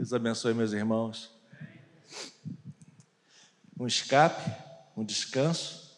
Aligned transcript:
Deus 0.00 0.14
abençoe 0.14 0.54
meus 0.54 0.72
irmãos. 0.72 1.30
Um 3.78 3.86
escape, 3.86 4.50
um 4.96 5.04
descanso 5.04 5.94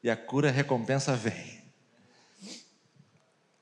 e 0.00 0.08
a 0.08 0.16
cura, 0.16 0.48
a 0.48 0.52
recompensa 0.52 1.16
vem. 1.16 1.60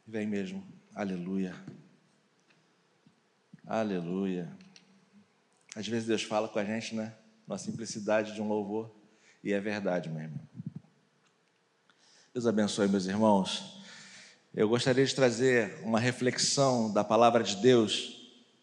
Vem 0.07 0.27
mesmo. 0.27 0.63
Aleluia. 0.95 1.57
Aleluia. 3.67 4.55
Às 5.75 5.89
vezes 5.89 6.07
Deus 6.07 6.23
fala 6.23 6.47
com 6.47 6.59
a 6.59 6.65
gente, 6.67 6.95
né? 6.95 7.15
Na 7.49 7.57
simplicidade 7.57 8.35
de 8.35 8.43
um 8.43 8.49
louvor. 8.49 8.95
E 9.43 9.55
é 9.55 9.61
verdade, 9.61 10.11
meu 10.11 10.25
irmão. 10.25 10.47
Deus 12.35 12.47
abençoe, 12.47 12.87
meus 12.87 13.07
irmãos. 13.07 13.83
Eu 14.55 14.69
gostaria 14.69 15.07
de 15.07 15.15
trazer 15.15 15.81
uma 15.83 15.99
reflexão 15.99 16.93
da 16.93 17.03
palavra 17.03 17.43
de 17.43 17.57
Deus 17.57 18.14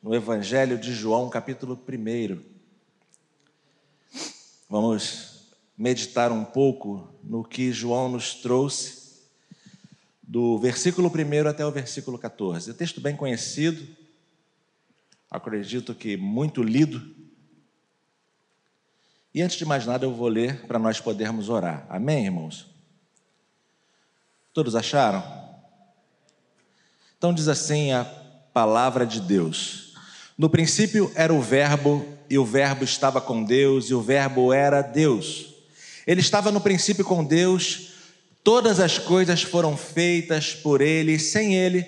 no 0.01 0.15
Evangelho 0.15 0.79
de 0.79 0.93
João, 0.93 1.29
capítulo 1.29 1.79
1. 1.87 2.41
Vamos 4.67 5.51
meditar 5.77 6.31
um 6.31 6.43
pouco 6.43 7.13
no 7.23 7.43
que 7.43 7.71
João 7.71 8.09
nos 8.09 8.33
trouxe, 8.33 8.99
do 10.23 10.57
versículo 10.57 11.07
1 11.09 11.47
até 11.47 11.63
o 11.65 11.71
versículo 11.71 12.17
14. 12.17 12.69
É 12.69 12.73
um 12.73 12.75
texto 12.75 12.99
bem 12.99 13.15
conhecido, 13.15 13.87
acredito 15.29 15.93
que 15.93 16.17
muito 16.17 16.63
lido. 16.63 17.15
E 19.33 19.41
antes 19.41 19.57
de 19.57 19.65
mais 19.65 19.85
nada, 19.85 20.05
eu 20.05 20.15
vou 20.15 20.27
ler 20.27 20.65
para 20.65 20.79
nós 20.79 20.99
podermos 20.99 21.47
orar. 21.47 21.85
Amém, 21.89 22.25
irmãos? 22.25 22.65
Todos 24.51 24.75
acharam? 24.75 25.23
Então 27.17 27.33
diz 27.33 27.47
assim 27.47 27.91
a 27.91 28.03
palavra 28.51 29.05
de 29.05 29.21
Deus: 29.21 29.90
No 30.41 30.49
princípio 30.49 31.11
era 31.13 31.31
o 31.31 31.39
Verbo, 31.39 32.03
e 32.27 32.35
o 32.35 32.43
Verbo 32.43 32.83
estava 32.83 33.21
com 33.21 33.43
Deus, 33.43 33.91
e 33.91 33.93
o 33.93 34.01
Verbo 34.01 34.51
era 34.51 34.81
Deus. 34.81 35.53
Ele 36.07 36.19
estava 36.19 36.51
no 36.51 36.59
princípio 36.59 37.05
com 37.05 37.23
Deus, 37.23 37.91
todas 38.43 38.79
as 38.79 38.97
coisas 38.97 39.43
foram 39.43 39.77
feitas 39.77 40.55
por 40.55 40.81
ele, 40.81 41.11
e 41.11 41.19
sem 41.19 41.53
ele, 41.53 41.85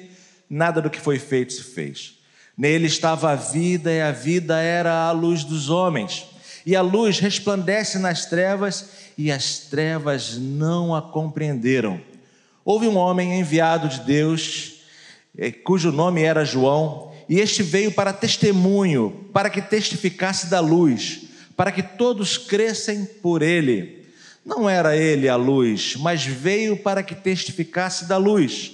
nada 0.47 0.79
do 0.83 0.91
que 0.91 1.01
foi 1.01 1.17
feito 1.17 1.51
se 1.51 1.63
fez. 1.63 2.19
Nele 2.55 2.85
estava 2.85 3.31
a 3.31 3.35
vida, 3.35 3.91
e 3.91 3.99
a 3.99 4.11
vida 4.11 4.59
era 4.59 5.07
a 5.07 5.11
luz 5.11 5.43
dos 5.43 5.71
homens. 5.71 6.23
E 6.63 6.75
a 6.75 6.81
luz 6.83 7.17
resplandece 7.17 7.97
nas 7.97 8.27
trevas, 8.27 8.87
e 9.17 9.31
as 9.31 9.61
trevas 9.61 10.37
não 10.37 10.93
a 10.93 11.01
compreenderam. 11.01 11.99
Houve 12.63 12.87
um 12.87 12.97
homem 12.97 13.39
enviado 13.39 13.89
de 13.89 14.01
Deus, 14.01 14.75
eh, 15.35 15.51
cujo 15.51 15.91
nome 15.91 16.21
era 16.21 16.45
João, 16.45 17.12
e 17.27 17.39
este 17.39 17.63
veio 17.63 17.91
para 17.91 18.13
testemunho, 18.13 19.27
para 19.33 19.49
que 19.49 19.61
testificasse 19.61 20.47
da 20.47 20.59
luz, 20.59 21.21
para 21.55 21.71
que 21.71 21.83
todos 21.83 22.37
crescem 22.37 23.05
por 23.21 23.41
ele. 23.41 24.05
Não 24.45 24.69
era 24.69 24.95
ele 24.95 25.29
a 25.29 25.35
luz, 25.35 25.95
mas 25.97 26.23
veio 26.25 26.77
para 26.77 27.01
que 27.01 27.15
testificasse 27.15 28.05
da 28.05 28.17
luz 28.17 28.73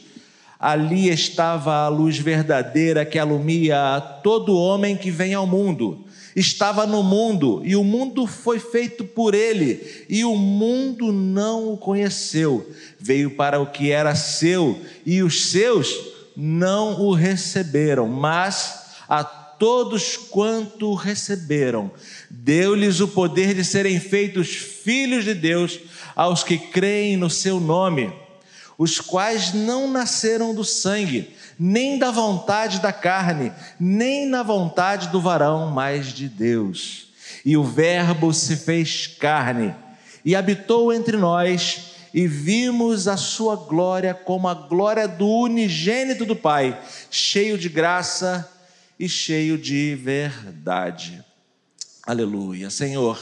ali 0.59 1.08
estava 1.08 1.86
a 1.86 1.88
luz 1.88 2.17
verdadeira 2.17 3.06
que 3.06 3.17
alumia 3.17 3.95
a 3.95 4.02
todo 4.02 4.58
homem 4.58 4.97
que 4.97 5.09
vem 5.09 5.34
ao 5.34 5.47
mundo. 5.47 6.06
Estava 6.36 6.86
no 6.86 7.02
mundo 7.02 7.61
e 7.63 7.75
o 7.75 7.84
mundo 7.84 8.28
foi 8.28 8.59
feito 8.59 9.03
por 9.03 9.34
ele, 9.34 10.06
e 10.09 10.23
o 10.25 10.36
mundo 10.36 11.11
não 11.11 11.73
o 11.73 11.78
conheceu. 11.78 12.69
Veio 13.00 13.31
para 13.31 13.59
o 13.59 13.67
que 13.67 13.89
era 13.89 14.13
seu 14.16 14.80
e 15.06 15.23
os 15.23 15.50
seus 15.50 16.19
não 16.35 17.02
o 17.02 17.13
receberam, 17.13 18.08
mas 18.08 18.95
a 19.08 19.23
todos 19.23 20.16
quanto 20.16 20.91
o 20.91 20.95
receberam, 20.95 21.91
deu-lhes 22.30 22.99
o 22.99 23.08
poder 23.08 23.53
de 23.53 23.63
serem 23.66 23.99
feitos 23.99 24.50
filhos 24.50 25.25
de 25.25 25.33
Deus 25.33 25.80
aos 26.16 26.44
que 26.44 26.57
creem 26.57 27.17
no 27.17 27.30
seu 27.30 27.59
nome 27.59 28.13
os 28.79 29.01
quais 29.01 29.53
não 29.53 29.91
nasceram 29.91 30.56
do 30.56 30.63
sangue, 30.63 31.35
nem 31.59 32.00
da 32.00 32.12
vontade 32.12 32.79
da 32.79 32.94
carne, 32.94 33.51
nem 33.78 34.25
na 34.25 34.41
vontade 34.41 35.09
do 35.09 35.19
varão, 35.19 35.69
mas 35.69 36.13
de 36.13 36.29
Deus. 36.29 37.09
E 37.44 37.57
o 37.57 37.63
Verbo 37.63 38.34
se 38.34 38.56
fez 38.56 39.06
carne 39.06 39.75
e 40.23 40.34
habitou 40.34 40.94
entre 40.94 41.17
nós, 41.17 41.88
e 42.14 42.28
vimos 42.28 43.08
a 43.08 43.18
sua 43.18 43.56
glória 43.56 44.14
como 44.14 44.47
a 44.47 44.53
glória 44.53 45.08
do 45.08 45.28
unigênito 45.28 46.25
do 46.25 46.36
Pai, 46.36 46.80
cheio 47.09 47.58
de 47.58 47.70
graça 47.70 48.50
e 49.00 49.08
cheio 49.08 49.58
de 49.58 49.96
verdade. 49.96 51.24
Aleluia. 52.06 52.70
Senhor, 52.70 53.20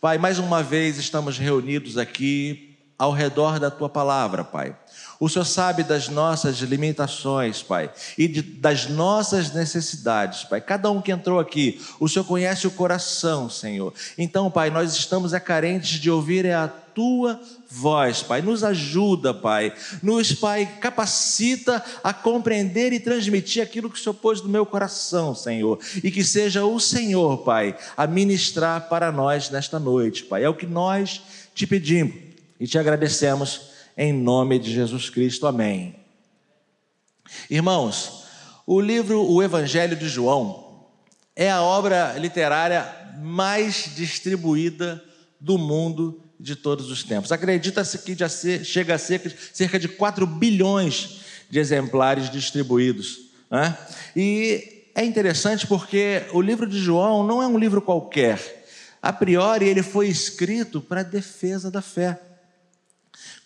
Pai, 0.00 0.18
mais 0.18 0.38
uma 0.38 0.62
vez 0.62 0.98
estamos 0.98 1.38
reunidos 1.38 1.96
aqui 1.96 2.76
ao 2.98 3.12
redor 3.12 3.58
da 3.58 3.70
tua 3.70 3.88
palavra, 3.88 4.44
Pai. 4.44 4.76
O 5.18 5.28
Senhor 5.28 5.44
sabe 5.44 5.82
das 5.82 6.08
nossas 6.08 6.58
limitações, 6.58 7.62
Pai, 7.62 7.90
e 8.18 8.28
de, 8.28 8.42
das 8.42 8.88
nossas 8.88 9.52
necessidades, 9.52 10.44
Pai. 10.44 10.60
Cada 10.60 10.90
um 10.90 11.00
que 11.00 11.12
entrou 11.12 11.38
aqui, 11.38 11.80
o 11.98 12.08
Senhor 12.08 12.24
conhece 12.24 12.66
o 12.66 12.70
coração, 12.70 13.48
Senhor. 13.48 13.94
Então, 14.18 14.50
Pai, 14.50 14.70
nós 14.70 14.94
estamos 14.94 15.32
é, 15.32 15.40
carentes 15.40 16.00
de 16.00 16.10
ouvir 16.10 16.50
a 16.50 16.68
tua 16.94 17.40
voz, 17.68 18.22
Pai. 18.22 18.40
Nos 18.40 18.62
ajuda, 18.62 19.34
Pai. 19.34 19.74
Nos, 20.02 20.32
Pai, 20.32 20.78
capacita 20.80 21.84
a 22.02 22.12
compreender 22.12 22.92
e 22.92 23.00
transmitir 23.00 23.62
aquilo 23.62 23.90
que 23.90 23.98
o 23.98 24.02
Senhor 24.02 24.14
pôs 24.14 24.40
no 24.40 24.48
meu 24.48 24.64
coração, 24.64 25.34
Senhor. 25.34 25.78
E 26.02 26.10
que 26.10 26.24
seja 26.24 26.64
o 26.64 26.78
Senhor, 26.78 27.38
Pai, 27.38 27.76
a 27.96 28.06
ministrar 28.06 28.88
para 28.88 29.10
nós 29.10 29.50
nesta 29.50 29.78
noite, 29.78 30.24
Pai. 30.24 30.44
É 30.44 30.48
o 30.48 30.54
que 30.54 30.66
nós 30.66 31.20
te 31.54 31.66
pedimos 31.66 32.14
e 32.58 32.66
te 32.66 32.78
agradecemos 32.78 33.72
em 33.96 34.12
nome 34.12 34.58
de 34.58 34.72
Jesus 34.72 35.10
Cristo. 35.10 35.46
Amém. 35.46 35.96
Irmãos, 37.50 38.24
o 38.66 38.80
livro 38.80 39.22
O 39.30 39.42
Evangelho 39.42 39.96
de 39.96 40.08
João 40.08 40.86
é 41.36 41.50
a 41.50 41.62
obra 41.62 42.14
literária 42.18 42.86
mais 43.18 43.90
distribuída 43.94 45.02
do 45.40 45.58
mundo 45.58 46.23
de 46.44 46.54
todos 46.54 46.90
os 46.90 47.02
tempos. 47.02 47.32
Acredita-se 47.32 47.98
que 47.98 48.14
já 48.14 48.28
chega 48.28 48.94
a 48.94 48.98
ser 48.98 49.34
cerca 49.52 49.78
de 49.78 49.88
4 49.88 50.26
bilhões 50.26 51.20
de 51.48 51.58
exemplares 51.58 52.30
distribuídos. 52.30 53.30
Né? 53.50 53.76
E 54.14 54.90
é 54.94 55.02
interessante 55.02 55.66
porque 55.66 56.22
o 56.32 56.42
livro 56.42 56.66
de 56.66 56.78
João 56.78 57.26
não 57.26 57.42
é 57.42 57.46
um 57.46 57.58
livro 57.58 57.80
qualquer. 57.80 58.66
A 59.00 59.10
priori, 59.10 59.66
ele 59.66 59.82
foi 59.82 60.06
escrito 60.06 60.82
para 60.82 61.02
defesa 61.02 61.70
da 61.70 61.80
fé 61.80 62.20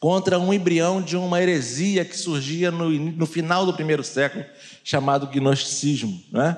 contra 0.00 0.38
um 0.38 0.53
embrião 0.53 1.00
de 1.00 1.16
uma 1.16 1.41
heresia 1.41 2.04
que 2.04 2.16
surgia 2.16 2.70
no, 2.70 2.91
no 2.91 3.26
final 3.26 3.64
do 3.64 3.75
primeiro 3.75 4.03
século, 4.03 4.44
chamado 4.82 5.26
gnosticismo. 5.28 6.20
Né? 6.32 6.56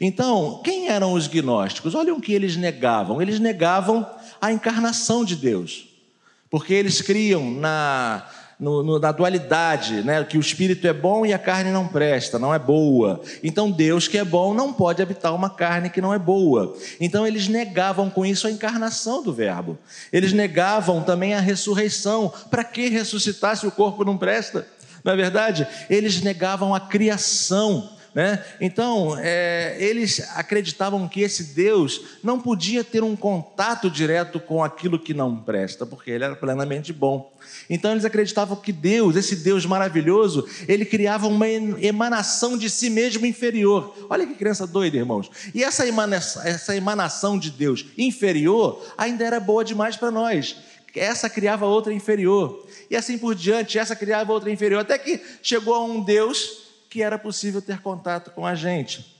Então, 0.00 0.60
quem 0.64 0.88
eram 0.88 1.12
os 1.12 1.28
gnósticos? 1.28 1.94
Olha 1.94 2.14
o 2.14 2.20
que 2.20 2.32
eles 2.32 2.56
negavam. 2.56 3.20
Eles 3.20 3.38
negavam 3.38 4.08
a 4.40 4.52
encarnação 4.52 5.24
de 5.24 5.36
Deus, 5.36 5.88
porque 6.50 6.74
eles 6.74 7.00
criam 7.00 7.50
na 7.50 8.26
no, 8.58 8.82
no, 8.82 8.98
na 8.98 9.12
dualidade, 9.12 10.02
né? 10.02 10.24
que 10.24 10.38
o 10.38 10.40
espírito 10.40 10.86
é 10.86 10.92
bom 10.92 11.26
e 11.26 11.32
a 11.32 11.38
carne 11.38 11.70
não 11.70 11.86
presta, 11.86 12.38
não 12.38 12.54
é 12.54 12.58
boa. 12.58 13.20
Então 13.42 13.70
Deus 13.70 14.08
que 14.08 14.16
é 14.16 14.24
bom 14.24 14.54
não 14.54 14.72
pode 14.72 15.02
habitar 15.02 15.34
uma 15.34 15.50
carne 15.50 15.90
que 15.90 16.00
não 16.00 16.12
é 16.12 16.18
boa. 16.18 16.74
Então 16.98 17.26
eles 17.26 17.48
negavam 17.48 18.08
com 18.08 18.24
isso 18.24 18.46
a 18.46 18.50
encarnação 18.50 19.22
do 19.22 19.32
Verbo. 19.32 19.78
Eles 20.12 20.32
negavam 20.32 21.02
também 21.02 21.34
a 21.34 21.40
ressurreição. 21.40 22.32
Para 22.50 22.64
que 22.64 22.88
ressuscitar 22.88 23.56
se 23.56 23.66
o 23.66 23.70
corpo 23.70 24.04
não 24.04 24.16
presta? 24.16 24.66
Não 25.04 25.12
é 25.12 25.16
verdade? 25.16 25.66
Eles 25.90 26.22
negavam 26.22 26.74
a 26.74 26.80
criação. 26.80 27.90
Né? 28.16 28.42
Então, 28.62 29.14
é, 29.18 29.76
eles 29.78 30.26
acreditavam 30.34 31.06
que 31.06 31.20
esse 31.20 31.52
Deus 31.54 32.00
não 32.22 32.40
podia 32.40 32.82
ter 32.82 33.04
um 33.04 33.14
contato 33.14 33.90
direto 33.90 34.40
com 34.40 34.64
aquilo 34.64 34.98
que 34.98 35.12
não 35.12 35.36
presta, 35.36 35.84
porque 35.84 36.12
ele 36.12 36.24
era 36.24 36.34
plenamente 36.34 36.94
bom. 36.94 37.30
Então, 37.68 37.90
eles 37.90 38.06
acreditavam 38.06 38.56
que 38.56 38.72
Deus, 38.72 39.16
esse 39.16 39.36
Deus 39.36 39.66
maravilhoso, 39.66 40.48
ele 40.66 40.86
criava 40.86 41.26
uma 41.26 41.46
emanação 41.46 42.56
de 42.56 42.70
si 42.70 42.88
mesmo 42.88 43.26
inferior. 43.26 43.94
Olha 44.08 44.26
que 44.26 44.32
criança 44.32 44.66
doida, 44.66 44.96
irmãos. 44.96 45.30
E 45.54 45.62
essa 45.62 45.84
essa 46.42 46.74
emanação 46.74 47.38
de 47.38 47.50
Deus 47.50 47.84
inferior 47.98 48.82
ainda 48.96 49.26
era 49.26 49.38
boa 49.38 49.62
demais 49.62 49.94
para 49.94 50.10
nós. 50.10 50.56
Essa 50.94 51.28
criava 51.28 51.66
outra 51.66 51.92
inferior. 51.92 52.66
E 52.90 52.96
assim 52.96 53.18
por 53.18 53.34
diante, 53.34 53.78
essa 53.78 53.94
criava 53.94 54.32
outra 54.32 54.50
inferior. 54.50 54.80
Até 54.80 54.96
que 54.96 55.20
chegou 55.42 55.74
a 55.74 55.84
um 55.84 56.02
Deus 56.02 56.64
que 56.88 57.02
era 57.02 57.18
possível 57.18 57.60
ter 57.60 57.80
contato 57.80 58.30
com 58.30 58.46
a 58.46 58.54
gente. 58.54 59.14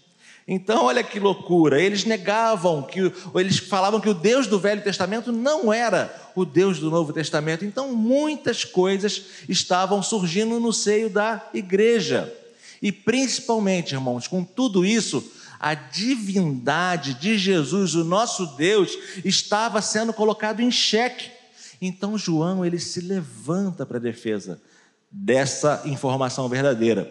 Então, 0.48 0.84
olha 0.84 1.02
que 1.02 1.18
loucura. 1.18 1.80
Eles 1.80 2.04
negavam 2.04 2.82
que, 2.82 3.12
eles 3.34 3.58
falavam 3.58 4.00
que 4.00 4.08
o 4.08 4.14
Deus 4.14 4.46
do 4.46 4.60
Velho 4.60 4.82
Testamento 4.82 5.32
não 5.32 5.72
era 5.72 6.14
o 6.36 6.44
Deus 6.44 6.78
do 6.78 6.90
Novo 6.90 7.12
Testamento. 7.12 7.64
Então, 7.64 7.92
muitas 7.94 8.64
coisas 8.64 9.24
estavam 9.48 10.02
surgindo 10.02 10.60
no 10.60 10.72
seio 10.72 11.10
da 11.10 11.48
igreja. 11.52 12.32
E 12.80 12.92
principalmente, 12.92 13.94
irmãos, 13.94 14.28
com 14.28 14.44
tudo 14.44 14.84
isso, 14.84 15.32
a 15.58 15.74
divindade 15.74 17.14
de 17.14 17.36
Jesus, 17.36 17.94
o 17.94 18.04
nosso 18.04 18.46
Deus, 18.56 18.96
estava 19.24 19.82
sendo 19.82 20.12
colocado 20.12 20.60
em 20.60 20.70
xeque. 20.70 21.30
Então 21.80 22.16
João 22.16 22.64
ele 22.64 22.78
se 22.78 23.00
levanta 23.00 23.84
para 23.84 23.98
a 23.98 24.00
defesa 24.00 24.60
dessa 25.10 25.82
informação 25.84 26.48
verdadeira. 26.48 27.10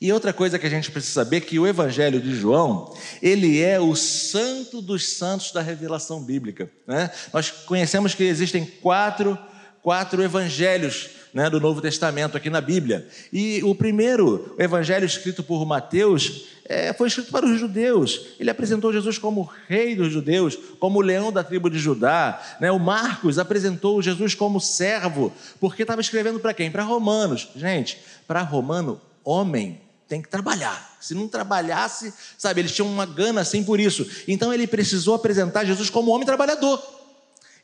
E 0.00 0.12
outra 0.12 0.32
coisa 0.32 0.58
que 0.58 0.66
a 0.66 0.70
gente 0.70 0.90
precisa 0.90 1.14
saber 1.14 1.38
é 1.38 1.40
que 1.40 1.58
o 1.58 1.66
Evangelho 1.66 2.20
de 2.20 2.34
João, 2.34 2.94
ele 3.22 3.62
é 3.62 3.80
o 3.80 3.96
santo 3.96 4.82
dos 4.82 5.08
santos 5.08 5.52
da 5.52 5.62
revelação 5.62 6.22
bíblica. 6.22 6.70
Né? 6.86 7.10
Nós 7.32 7.50
conhecemos 7.50 8.14
que 8.14 8.24
existem 8.24 8.66
quatro, 8.66 9.38
quatro 9.82 10.22
evangelhos 10.22 11.10
né, 11.32 11.48
do 11.48 11.58
Novo 11.60 11.80
Testamento 11.80 12.36
aqui 12.36 12.50
na 12.50 12.60
Bíblia. 12.60 13.08
E 13.32 13.62
o 13.64 13.74
primeiro 13.74 14.54
o 14.58 14.62
evangelho 14.62 15.06
escrito 15.06 15.42
por 15.42 15.64
Mateus 15.64 16.46
é, 16.66 16.92
foi 16.92 17.08
escrito 17.08 17.30
para 17.30 17.46
os 17.46 17.58
judeus. 17.58 18.34
Ele 18.38 18.50
apresentou 18.50 18.92
Jesus 18.92 19.16
como 19.16 19.48
rei 19.66 19.96
dos 19.96 20.12
judeus, 20.12 20.58
como 20.78 21.00
leão 21.00 21.32
da 21.32 21.42
tribo 21.42 21.70
de 21.70 21.78
Judá. 21.78 22.38
Né? 22.60 22.70
O 22.70 22.78
Marcos 22.78 23.38
apresentou 23.38 24.02
Jesus 24.02 24.34
como 24.34 24.60
servo, 24.60 25.32
porque 25.58 25.82
estava 25.82 26.02
escrevendo 26.02 26.38
para 26.38 26.52
quem? 26.52 26.70
Para 26.70 26.82
romanos. 26.82 27.48
Gente, 27.56 27.98
para 28.26 28.42
romano, 28.42 29.00
homem 29.24 29.85
tem 30.08 30.22
que 30.22 30.28
trabalhar. 30.28 30.96
Se 31.00 31.14
não 31.14 31.28
trabalhasse, 31.28 32.12
sabe, 32.38 32.60
eles 32.60 32.72
tinham 32.72 32.88
uma 32.88 33.06
gana 33.06 33.40
assim 33.40 33.62
por 33.64 33.80
isso. 33.80 34.08
Então 34.26 34.52
ele 34.52 34.66
precisou 34.66 35.14
apresentar 35.14 35.64
Jesus 35.64 35.90
como 35.90 36.10
homem 36.12 36.26
trabalhador. 36.26 36.82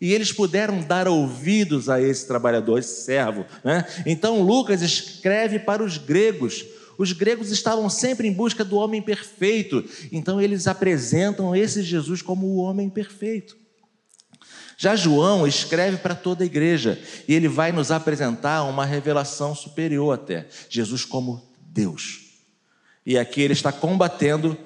E 0.00 0.12
eles 0.12 0.32
puderam 0.32 0.80
dar 0.80 1.06
ouvidos 1.06 1.88
a 1.88 2.00
esse 2.00 2.26
trabalhador, 2.26 2.78
esse 2.78 3.04
servo. 3.04 3.46
Né? 3.62 3.86
Então 4.04 4.42
Lucas 4.42 4.82
escreve 4.82 5.60
para 5.60 5.82
os 5.82 5.96
gregos. 5.96 6.64
Os 6.98 7.12
gregos 7.12 7.50
estavam 7.52 7.88
sempre 7.88 8.26
em 8.26 8.32
busca 8.32 8.64
do 8.64 8.76
homem 8.76 9.00
perfeito. 9.00 9.84
Então 10.10 10.40
eles 10.40 10.66
apresentam 10.66 11.54
esse 11.54 11.82
Jesus 11.82 12.20
como 12.20 12.46
o 12.46 12.56
homem 12.56 12.90
perfeito. 12.90 13.56
Já 14.76 14.96
João 14.96 15.46
escreve 15.46 15.98
para 15.98 16.16
toda 16.16 16.42
a 16.42 16.46
igreja 16.46 17.00
e 17.28 17.34
ele 17.34 17.46
vai 17.46 17.70
nos 17.70 17.92
apresentar 17.92 18.64
uma 18.64 18.84
revelação 18.84 19.54
superior 19.54 20.12
até: 20.12 20.48
Jesus 20.68 21.04
como 21.04 21.40
Deus. 21.60 22.21
E 23.04 23.18
aqui 23.18 23.42
ele 23.42 23.52
está 23.52 23.72
combatendo, 23.72 24.56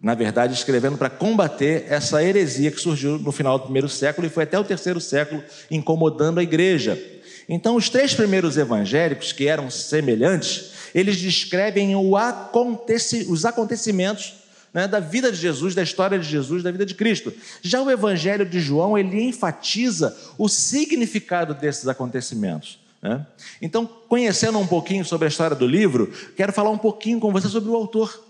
na 0.00 0.14
verdade, 0.14 0.54
escrevendo 0.54 0.96
para 0.96 1.10
combater 1.10 1.86
essa 1.88 2.22
heresia 2.22 2.70
que 2.70 2.80
surgiu 2.80 3.18
no 3.18 3.32
final 3.32 3.58
do 3.58 3.64
primeiro 3.64 3.88
século 3.88 4.26
e 4.26 4.30
foi 4.30 4.44
até 4.44 4.58
o 4.58 4.64
terceiro 4.64 5.00
século 5.00 5.42
incomodando 5.70 6.38
a 6.38 6.42
igreja. 6.42 7.00
Então, 7.48 7.76
os 7.76 7.88
três 7.88 8.14
primeiros 8.14 8.56
evangélicos, 8.56 9.32
que 9.32 9.48
eram 9.48 9.70
semelhantes, 9.70 10.72
eles 10.94 11.16
descrevem 11.16 11.94
aconteci 12.16 13.26
os 13.28 13.44
acontecimentos 13.44 14.34
né, 14.72 14.88
da 14.88 15.00
vida 15.00 15.30
de 15.30 15.38
Jesus, 15.38 15.74
da 15.74 15.82
história 15.82 16.18
de 16.18 16.28
Jesus, 16.28 16.62
da 16.62 16.70
vida 16.70 16.86
de 16.86 16.94
Cristo. 16.94 17.32
Já 17.60 17.82
o 17.82 17.90
Evangelho 17.90 18.46
de 18.46 18.60
João, 18.60 18.96
ele 18.96 19.22
enfatiza 19.22 20.16
o 20.38 20.48
significado 20.48 21.54
desses 21.54 21.88
acontecimentos. 21.88 22.81
Né? 23.02 23.26
Então, 23.60 23.84
conhecendo 23.84 24.58
um 24.58 24.66
pouquinho 24.66 25.04
sobre 25.04 25.26
a 25.26 25.28
história 25.28 25.56
do 25.56 25.66
livro, 25.66 26.12
quero 26.36 26.52
falar 26.52 26.70
um 26.70 26.78
pouquinho 26.78 27.18
com 27.18 27.32
você 27.32 27.48
sobre 27.48 27.68
o 27.68 27.74
autor. 27.74 28.22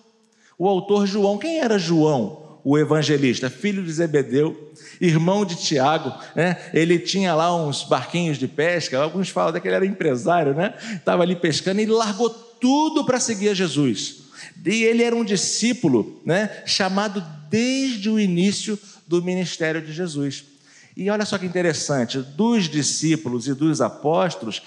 O 0.58 0.66
autor 0.66 1.06
João. 1.06 1.36
Quem 1.38 1.60
era 1.60 1.78
João? 1.78 2.40
O 2.64 2.78
evangelista, 2.78 3.50
filho 3.50 3.82
de 3.82 3.92
Zebedeu, 3.92 4.72
irmão 5.00 5.44
de 5.44 5.56
Tiago, 5.56 6.14
né? 6.36 6.56
Ele 6.72 6.96
tinha 6.96 7.34
lá 7.34 7.54
uns 7.54 7.82
barquinhos 7.82 8.38
de 8.38 8.46
pesca. 8.46 8.98
Alguns 8.98 9.28
falam 9.28 9.50
até 9.50 9.58
que 9.58 9.66
ele 9.66 9.74
era 9.74 9.84
empresário, 9.84 10.54
né? 10.54 10.74
Estava 10.94 11.24
ali 11.24 11.34
pescando 11.34 11.80
e 11.80 11.82
ele 11.82 11.92
largou 11.92 12.30
tudo 12.30 13.04
para 13.04 13.18
seguir 13.18 13.48
a 13.48 13.54
Jesus. 13.54 14.22
E 14.64 14.84
ele 14.84 15.02
era 15.02 15.16
um 15.16 15.24
discípulo, 15.24 16.20
né? 16.24 16.62
Chamado 16.64 17.22
desde 17.50 18.08
o 18.08 18.18
início 18.18 18.78
do 19.08 19.20
ministério 19.20 19.82
de 19.82 19.92
Jesus. 19.92 20.51
E 20.96 21.08
olha 21.10 21.24
só 21.24 21.38
que 21.38 21.46
interessante: 21.46 22.18
dos 22.18 22.68
discípulos 22.68 23.48
e 23.48 23.54
dos 23.54 23.80
apóstolos, 23.80 24.62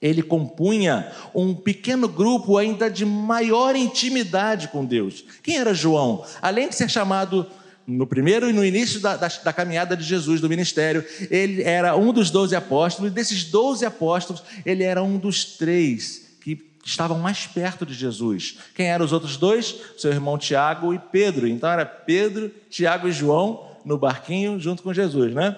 ele 0.00 0.22
compunha 0.22 1.12
um 1.32 1.54
pequeno 1.54 2.08
grupo 2.08 2.58
ainda 2.58 2.90
de 2.90 3.06
maior 3.06 3.76
intimidade 3.76 4.68
com 4.68 4.84
Deus. 4.84 5.24
Quem 5.42 5.58
era 5.58 5.72
João? 5.72 6.24
Além 6.42 6.68
de 6.68 6.74
ser 6.74 6.90
chamado 6.90 7.46
no 7.86 8.06
primeiro 8.06 8.48
e 8.48 8.52
no 8.52 8.64
início 8.64 9.00
da, 9.00 9.16
da, 9.16 9.28
da, 9.28 9.52
caminhada 9.52 9.96
de 9.96 10.04
Jesus, 10.04 10.40
do 10.40 10.48
ministério, 10.48 11.04
ele 11.30 11.62
era 11.62 11.96
um 11.96 12.12
dos 12.12 12.30
doze 12.30 12.54
apóstolos, 12.54 13.10
e 13.10 13.14
desses 13.14 13.44
doze 13.44 13.84
apóstolos, 13.84 14.42
ele 14.64 14.82
era 14.82 15.02
um 15.02 15.18
dos 15.18 15.44
três 15.44 16.36
que 16.40 16.60
estavam 16.84 17.18
mais 17.18 17.46
perto 17.46 17.86
de 17.86 17.94
Jesus. 17.94 18.58
Quem 18.74 18.86
eram 18.86 19.04
os 19.04 19.12
outros 19.12 19.36
dois? 19.36 19.74
Seu 19.96 20.12
irmão 20.12 20.38
Tiago 20.38 20.92
e 20.92 20.98
Pedro. 20.98 21.46
Então 21.46 21.70
era 21.70 21.86
Pedro, 21.86 22.50
Tiago 22.68 23.08
e 23.08 23.12
João 23.12 23.71
no 23.84 23.98
barquinho 23.98 24.58
junto 24.60 24.82
com 24.82 24.92
Jesus, 24.92 25.34
né? 25.34 25.56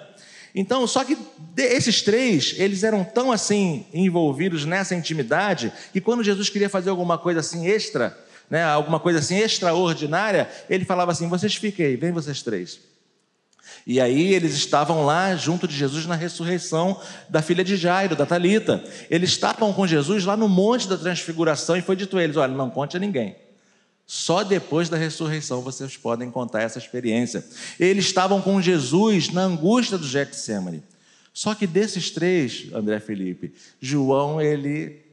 Então, 0.53 0.87
só 0.87 1.03
que 1.03 1.17
esses 1.57 2.01
três, 2.01 2.55
eles 2.57 2.83
eram 2.83 3.03
tão 3.03 3.29
assim 3.29 3.85
envolvidos 3.93 4.63
nessa 4.63 4.95
intimidade 4.95 5.71
que 5.91 5.99
quando 5.99 6.23
Jesus 6.23 6.49
queria 6.49 6.69
fazer 6.69 6.89
alguma 6.89 7.17
coisa 7.17 7.41
assim 7.41 7.67
extra, 7.67 8.17
né, 8.49 8.63
alguma 8.63 8.99
coisa 8.99 9.19
assim 9.19 9.37
extraordinária, 9.37 10.49
ele 10.69 10.85
falava 10.85 11.11
assim: 11.11 11.27
"Vocês 11.27 11.55
fiquem 11.55 11.85
aí, 11.85 11.95
vem 11.97 12.13
vocês 12.13 12.41
três". 12.41 12.79
E 13.85 13.99
aí 13.99 14.33
eles 14.33 14.53
estavam 14.53 15.05
lá 15.05 15.35
junto 15.35 15.67
de 15.67 15.75
Jesus 15.75 16.05
na 16.05 16.15
ressurreição 16.15 16.99
da 17.29 17.41
filha 17.41 17.63
de 17.63 17.75
Jairo, 17.75 18.15
da 18.15 18.25
Talita. 18.25 18.83
Eles 19.09 19.31
estavam 19.31 19.73
com 19.73 19.85
Jesus 19.85 20.23
lá 20.23 20.37
no 20.37 20.47
monte 20.47 20.87
da 20.87 20.97
transfiguração 20.97 21.75
e 21.75 21.81
foi 21.81 21.97
dito 21.97 22.17
a 22.17 22.23
eles: 22.23 22.37
"Olha, 22.37 22.53
não 22.53 22.69
conte 22.69 22.95
a 22.95 22.99
ninguém. 22.99 23.35
Só 24.07 24.43
depois 24.43 24.87
da 24.87 24.97
ressurreição 24.97 25.61
vocês 25.61 25.97
podem 25.97 26.29
contar 26.29 26.61
essa 26.61 26.77
experiência. 26.77 27.43
Eles 27.79 28.05
estavam 28.05 28.41
com 28.41 28.61
Jesus 28.61 29.29
na 29.29 29.41
angústia 29.41 29.97
do 29.97 30.07
Getsemane. 30.07 30.83
Só 31.33 31.53
que 31.55 31.65
desses 31.67 32.11
três, 32.11 32.71
André 32.73 32.99
Felipe, 32.99 33.53
João 33.81 34.39
ele 34.39 35.03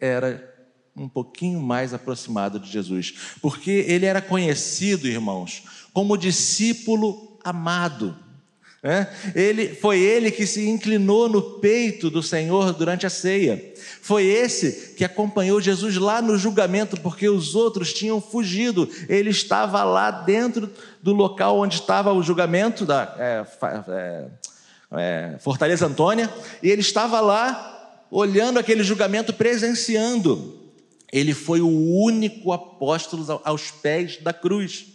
era 0.00 0.48
um 0.96 1.08
pouquinho 1.08 1.60
mais 1.60 1.94
aproximado 1.94 2.58
de 2.58 2.70
Jesus, 2.70 3.14
porque 3.40 3.70
ele 3.70 4.06
era 4.06 4.20
conhecido, 4.20 5.06
irmãos, 5.06 5.62
como 5.92 6.16
discípulo 6.16 7.38
amado. 7.44 8.16
Ele, 9.34 9.74
foi 9.74 9.98
ele 9.98 10.30
que 10.30 10.46
se 10.46 10.66
inclinou 10.66 11.28
no 11.28 11.42
peito 11.60 12.08
do 12.08 12.22
Senhor 12.22 12.72
durante 12.72 13.06
a 13.06 13.10
ceia. 13.10 13.74
Foi 14.00 14.24
esse 14.24 14.94
que 14.94 15.04
acompanhou 15.04 15.60
Jesus 15.60 15.96
lá 15.96 16.22
no 16.22 16.38
julgamento, 16.38 16.98
porque 16.98 17.28
os 17.28 17.54
outros 17.54 17.92
tinham 17.92 18.20
fugido. 18.20 18.88
Ele 19.06 19.28
estava 19.28 19.84
lá 19.84 20.10
dentro 20.10 20.70
do 21.02 21.12
local 21.12 21.58
onde 21.58 21.74
estava 21.74 22.12
o 22.12 22.22
julgamento 22.22 22.86
da 22.86 23.14
é, 23.18 23.46
é, 23.88 24.24
é, 24.92 25.38
Fortaleza 25.40 25.86
Antônia, 25.86 26.32
e 26.62 26.70
ele 26.70 26.80
estava 26.80 27.20
lá 27.20 28.06
olhando 28.10 28.58
aquele 28.58 28.82
julgamento, 28.82 29.34
presenciando. 29.34 30.58
Ele 31.12 31.34
foi 31.34 31.60
o 31.60 31.68
único 31.68 32.52
apóstolo 32.52 33.40
aos 33.44 33.70
pés 33.70 34.16
da 34.22 34.32
cruz. 34.32 34.86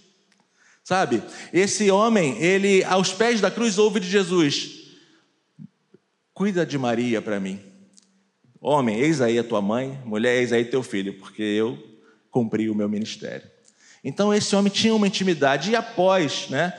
Sabe? 0.86 1.24
Esse 1.52 1.90
homem, 1.90 2.38
ele 2.38 2.84
aos 2.84 3.12
pés 3.12 3.42
da 3.42 3.50
cruz 3.50 3.80
ouve 3.80 4.00
de 4.00 4.08
Jesus: 4.08 4.92
Cuida 6.32 6.64
de 6.64 6.78
Maria 6.78 7.24
para 7.24 7.40
mim. 7.40 7.60
Homem, 8.62 9.00
eis 9.00 9.20
aí 9.20 9.40
a 9.40 9.44
tua 9.44 9.62
mãe, 9.64 10.00
mulher, 10.06 10.38
eis 10.38 10.54
aí 10.54 10.64
teu 10.64 10.84
filho, 10.84 11.16
porque 11.16 11.42
eu 11.42 11.78
cumpri 12.30 12.70
o 12.70 12.76
meu 12.76 12.88
ministério. 12.88 13.48
Então 14.04 14.32
esse 14.32 14.56
homem 14.56 14.72
tinha 14.72 14.94
uma 14.94 15.08
intimidade 15.08 15.72
e 15.72 15.76
após 15.76 16.48
né, 16.50 16.74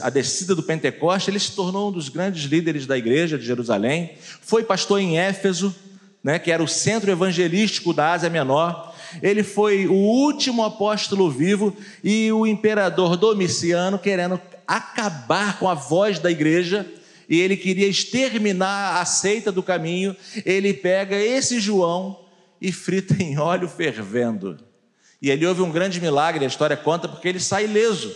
a 0.00 0.10
descida 0.10 0.54
do 0.54 0.62
Pentecoste, 0.62 1.28
ele 1.28 1.40
se 1.40 1.50
tornou 1.52 1.88
um 1.88 1.92
dos 1.92 2.08
grandes 2.08 2.44
líderes 2.44 2.86
da 2.86 2.96
igreja 2.96 3.36
de 3.36 3.44
Jerusalém, 3.44 4.16
foi 4.42 4.62
pastor 4.62 5.00
em 5.00 5.18
Éfeso, 5.18 5.74
né, 6.22 6.38
que 6.38 6.52
era 6.52 6.62
o 6.62 6.68
centro 6.68 7.10
evangelístico 7.10 7.92
da 7.92 8.12
Ásia 8.12 8.30
Menor, 8.30 8.93
ele 9.22 9.42
foi 9.42 9.86
o 9.86 9.94
último 9.94 10.64
apóstolo 10.64 11.30
vivo 11.30 11.76
e 12.02 12.30
o 12.32 12.46
imperador 12.46 13.16
Domiciano, 13.16 13.98
querendo 13.98 14.40
acabar 14.66 15.58
com 15.58 15.68
a 15.68 15.74
voz 15.74 16.18
da 16.18 16.30
igreja, 16.30 16.86
e 17.28 17.40
ele 17.40 17.56
queria 17.56 17.88
exterminar 17.88 19.00
a 19.00 19.04
seita 19.04 19.50
do 19.50 19.62
caminho, 19.62 20.14
ele 20.44 20.74
pega 20.74 21.16
esse 21.16 21.58
João 21.58 22.20
e 22.60 22.70
frita 22.72 23.22
em 23.22 23.38
óleo 23.38 23.68
fervendo. 23.68 24.58
E 25.20 25.30
ele 25.30 25.46
houve 25.46 25.62
um 25.62 25.70
grande 25.70 26.00
milagre, 26.00 26.44
a 26.44 26.48
história 26.48 26.76
conta, 26.76 27.08
porque 27.08 27.28
ele 27.28 27.40
sai 27.40 27.64
ileso. 27.64 28.14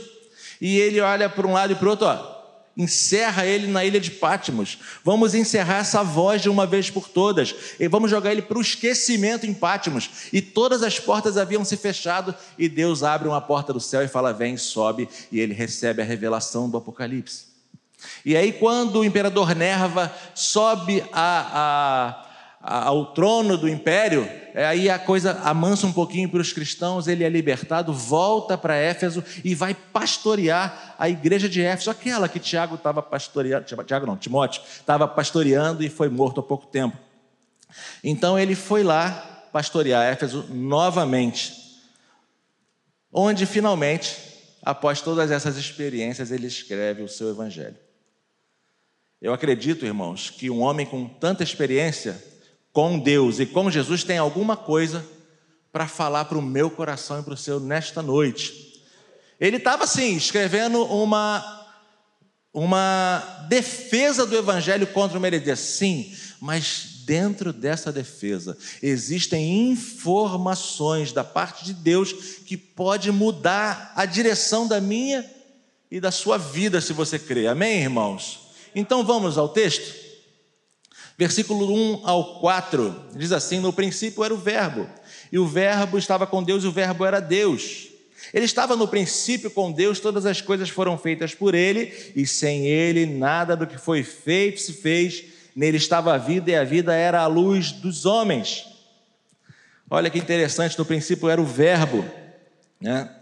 E 0.61 0.78
ele 0.78 1.00
olha 1.00 1.28
para 1.28 1.47
um 1.47 1.52
lado 1.52 1.73
e 1.73 1.76
para 1.76 1.87
o 1.87 1.90
outro, 1.90 2.07
ó, 2.07 2.38
encerra 2.78 3.44
ele 3.44 3.66
na 3.66 3.85
ilha 3.85 3.99
de 3.99 4.12
Pátimos. 4.12 4.78
Vamos 5.02 5.35
encerrar 5.35 5.78
essa 5.78 6.04
voz 6.04 6.40
de 6.40 6.49
uma 6.49 6.64
vez 6.64 6.88
por 6.88 7.08
todas. 7.08 7.52
E 7.80 7.88
vamos 7.88 8.08
jogar 8.08 8.30
ele 8.30 8.42
para 8.42 8.56
o 8.56 8.62
esquecimento 8.62 9.44
em 9.44 9.52
Pátimos. 9.52 10.08
E 10.32 10.40
todas 10.40 10.85
as 10.85 11.00
portas 11.00 11.37
haviam 11.37 11.64
se 11.64 11.76
fechado, 11.76 12.32
e 12.56 12.68
Deus 12.68 13.02
abre 13.02 13.26
uma 13.26 13.40
porta 13.40 13.73
do 13.73 13.80
céu 13.80 14.02
e 14.02 14.08
fala: 14.08 14.32
Vem, 14.32 14.56
sobe, 14.56 15.08
e 15.32 15.40
ele 15.40 15.52
recebe 15.52 16.00
a 16.00 16.04
revelação 16.04 16.70
do 16.70 16.76
Apocalipse. 16.76 17.49
E 18.25 18.37
aí, 18.37 18.52
quando 18.52 19.00
o 19.00 19.04
imperador 19.04 19.56
Nerva 19.56 20.14
sobe 20.32 21.02
a, 21.12 22.27
ao 22.61 23.12
trono 23.12 23.57
do 23.57 23.69
império, 23.69 24.29
é, 24.53 24.67
aí 24.67 24.91
a 24.91 24.99
coisa 24.99 25.41
amansa 25.45 25.87
um 25.87 25.93
pouquinho 25.93 26.29
para 26.29 26.41
os 26.41 26.53
cristãos, 26.53 27.07
ele 27.07 27.23
é 27.23 27.29
libertado, 27.29 27.93
volta 27.93 28.59
para 28.59 28.77
Éfeso 28.77 29.25
e 29.45 29.55
vai 29.55 29.75
pastorear 29.75 30.97
a 30.99 31.09
igreja 31.09 31.49
de 31.49 31.62
Éfeso, 31.62 31.91
aquela 31.91 32.29
que 32.29 32.41
Tiago 32.41 32.75
estava 32.75 33.00
pastoreando, 33.00 33.65
Tiago 33.85 34.07
não, 34.07 34.17
Timóteo, 34.17 34.62
estava 34.65 35.07
pastoreando 35.07 35.85
e 35.85 35.88
foi 35.88 36.09
morto 36.09 36.41
há 36.41 36.43
pouco 36.43 36.67
tempo. 36.67 36.97
Então 38.03 38.38
ele 38.38 38.57
foi 38.57 38.83
lá 38.83 39.47
pastorear 39.53 40.05
Éfeso 40.05 40.47
novamente, 40.50 41.55
onde 43.12 43.47
finalmente, 43.47 44.17
após 44.62 45.00
todas 45.00 45.31
essas 45.31 45.57
experiências, 45.57 46.33
ele 46.33 46.49
escreve 46.49 47.03
o 47.03 47.09
seu 47.09 47.31
evangelho. 47.31 47.77
Eu 49.21 49.33
acredito, 49.33 49.87
irmãos, 49.87 50.31
que 50.31 50.50
um 50.50 50.61
homem 50.61 50.87
com 50.87 51.07
tanta 51.09 51.43
experiência 51.43 52.23
com 52.78 52.97
Deus 52.97 53.40
e 53.40 53.47
com 53.47 53.68
Jesus 53.68 54.04
tem 54.04 54.18
alguma 54.18 54.56
coisa 54.56 55.04
para 55.73 55.88
falar 55.88 56.26
para 56.26 56.38
o 56.38 56.42
meu 56.42 56.70
coração 56.70 57.18
e 57.18 57.23
para 57.25 57.35
o 57.35 57.37
seu 57.37 57.58
nesta 57.58 58.00
noite. 58.00 58.80
Ele 59.40 59.56
estava 59.56 59.82
assim, 59.82 60.16
escrevendo 60.16 60.85
uma 60.85 61.66
uma 62.54 63.47
defesa 63.49 64.25
do 64.25 64.37
evangelho 64.37 64.87
contra 64.87 65.18
o 65.18 65.20
meredia. 65.20 65.56
Sim, 65.56 66.14
mas 66.40 67.02
dentro 67.04 67.52
dessa 67.52 67.90
defesa 67.90 68.56
existem 68.80 69.73
informações 69.73 71.11
da 71.11 71.25
parte 71.25 71.64
de 71.64 71.75
Deus 71.75 72.12
que 72.47 72.56
pode 72.56 73.11
mudar 73.11 73.92
a 73.97 74.06
direção 74.06 74.68
da 74.68 74.80
minha 74.80 75.28
e 75.90 75.99
da 75.99 76.12
sua 76.12 76.38
vida, 76.38 76.80
se 76.80 76.92
você 76.92 77.18
crê. 77.18 77.49
Amém, 77.49 77.80
irmãos? 77.80 78.38
Então 78.73 79.04
vamos 79.04 79.37
ao 79.37 79.49
texto. 79.49 80.08
Versículo 81.19 81.75
1 81.75 82.07
ao 82.07 82.39
4 82.39 83.09
diz 83.17 83.33
assim: 83.33 83.59
No 83.59 83.73
princípio 83.73 84.23
era 84.23 84.33
o 84.33 84.37
Verbo, 84.39 84.89
e 85.33 85.39
o 85.39 85.49
Verbo 85.49 85.99
estava 85.99 86.29
com 86.29 86.45
Deus, 86.45 86.63
e 86.63 86.69
o 86.69 86.73
Verbo 86.73 87.05
era 87.05 87.19
Deus. 87.19 87.89
Ele 88.33 88.45
estava 88.45 88.77
no 88.77 88.87
princípio 88.87 89.51
com 89.51 89.73
Deus, 89.73 89.99
todas 89.99 90.25
as 90.27 90.41
coisas 90.41 90.69
foram 90.69 90.97
feitas 90.97 91.35
por 91.35 91.57
ele, 91.57 91.93
e 92.15 92.25
sem 92.25 92.67
ele 92.67 93.05
nada 93.05 93.57
do 93.57 93.67
que 93.67 93.77
foi 93.77 94.05
feito 94.05 94.61
se 94.61 94.75
fez. 94.75 95.25
Nele 95.57 95.77
estava 95.77 96.15
a 96.15 96.19
vida, 96.19 96.53
e 96.53 96.55
a 96.55 96.63
vida 96.63 96.95
era 96.95 97.21
a 97.21 97.27
luz 97.27 97.73
dos 97.73 98.07
homens. 98.07 98.65
Olha 99.91 100.11
que 100.11 100.19
interessante, 100.19 100.79
no 100.79 100.85
princípio 100.85 101.29
era 101.29 101.41
o 101.41 101.47
Verbo, 101.47 102.05
né? 102.81 103.13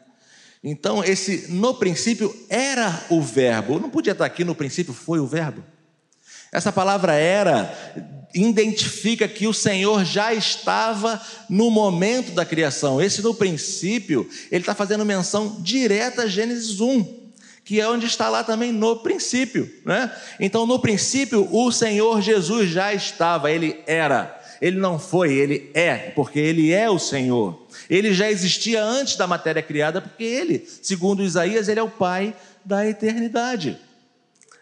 Então, 0.63 1.03
esse 1.03 1.51
no 1.53 1.73
princípio 1.75 2.35
era 2.51 3.07
o 3.09 3.23
Verbo. 3.23 3.79
Não 3.79 3.89
podia 3.89 4.13
estar 4.13 4.27
aqui 4.27 4.45
no 4.45 4.55
princípio 4.55 4.93
foi 4.93 5.19
o 5.19 5.27
Verbo. 5.27 5.63
Essa 6.53 6.73
palavra 6.73 7.15
era 7.15 7.73
identifica 8.35 9.27
que 9.27 9.47
o 9.47 9.55
Senhor 9.55 10.05
já 10.05 10.35
estava 10.35 11.21
no 11.49 11.71
momento 11.71 12.33
da 12.33 12.45
criação. 12.45 13.01
Esse 13.01 13.23
no 13.23 13.35
princípio, 13.35 14.29
ele 14.51 14.63
está 14.63 14.75
fazendo 14.75 15.05
menção 15.05 15.57
direta 15.61 16.23
a 16.23 16.27
Gênesis 16.27 16.81
1, 16.81 17.31
que 17.65 17.81
é 17.81 17.89
onde 17.89 18.07
está 18.07 18.29
lá 18.29 18.45
também 18.45 18.73
no 18.73 18.97
princípio. 18.97 19.71
Né? 19.85 20.11
Então, 20.39 20.67
no 20.67 20.79
princípio, 20.79 21.49
o 21.51 21.73
Senhor 21.73 22.21
Jesus 22.21 22.71
já 22.71 22.93
estava, 22.93 23.51
ele 23.51 23.81
era. 23.87 24.35
Ele 24.61 24.79
não 24.79 24.99
foi, 24.99 25.35
ele 25.35 25.71
é, 25.75 25.97
porque 26.15 26.39
ele 26.39 26.73
é 26.73 26.89
o 26.89 26.99
Senhor. 26.99 27.67
Ele 27.91 28.15
já 28.15 28.31
existia 28.31 28.83
antes 28.83 29.17
da 29.17 29.27
matéria 29.27 29.63
criada, 29.63 30.01
porque 30.01 30.25
ele, 30.25 30.67
segundo 30.83 31.23
Isaías, 31.23 31.69
ele 31.69 31.81
é 31.81 31.83
o 31.83 31.91
Pai 31.91 32.35
da 32.65 32.87
eternidade. 32.87 33.79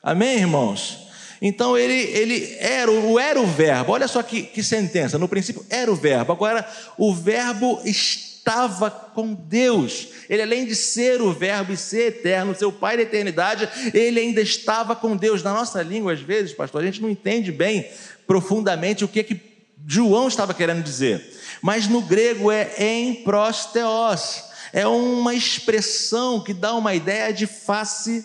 Amém, 0.03 0.38
irmãos? 0.38 1.05
Então 1.41 1.76
ele, 1.76 1.95
ele 1.95 2.57
era, 2.59 2.91
o, 2.91 3.19
era 3.19 3.41
o 3.41 3.47
verbo, 3.47 3.93
olha 3.93 4.09
só 4.09 4.23
que, 4.23 4.43
que 4.43 4.62
sentença, 4.62 5.19
no 5.19 5.29
princípio 5.29 5.64
era 5.69 5.91
o 5.91 5.97
verbo, 5.97 6.33
agora 6.33 6.67
o 6.97 7.14
verbo 7.14 7.81
estava 7.85 8.91
com 8.91 9.35
Deus, 9.35 10.09
ele 10.29 10.43
além 10.43 10.67
de 10.67 10.75
ser 10.75 11.21
o 11.21 11.33
verbo 11.33 11.73
e 11.73 11.76
ser 11.76 12.09
eterno, 12.09 12.55
seu 12.55 12.71
pai 12.71 12.97
da 12.97 13.03
eternidade, 13.03 13.69
ele 13.93 14.21
ainda 14.21 14.41
estava 14.41 14.95
com 14.95 15.17
Deus. 15.17 15.43
Na 15.43 15.53
nossa 15.53 15.83
língua, 15.83 16.12
às 16.12 16.21
vezes, 16.21 16.53
pastor, 16.53 16.83
a 16.83 16.85
gente 16.85 17.00
não 17.00 17.11
entende 17.11 17.50
bem 17.50 17.88
profundamente 18.26 19.05
o 19.05 19.09
que, 19.09 19.23
que 19.23 19.41
João 19.87 20.29
estava 20.29 20.55
querendo 20.55 20.83
dizer, 20.83 21.23
mas 21.61 21.88
no 21.88 22.00
grego 22.00 22.50
é 22.50 22.75
em 22.79 23.23
prosteos, 23.23 24.45
é 24.73 24.87
uma 24.87 25.35
expressão 25.35 26.43
que 26.43 26.53
dá 26.55 26.75
uma 26.75 26.95
ideia 26.95 27.33
de 27.33 27.47
face 27.47 28.25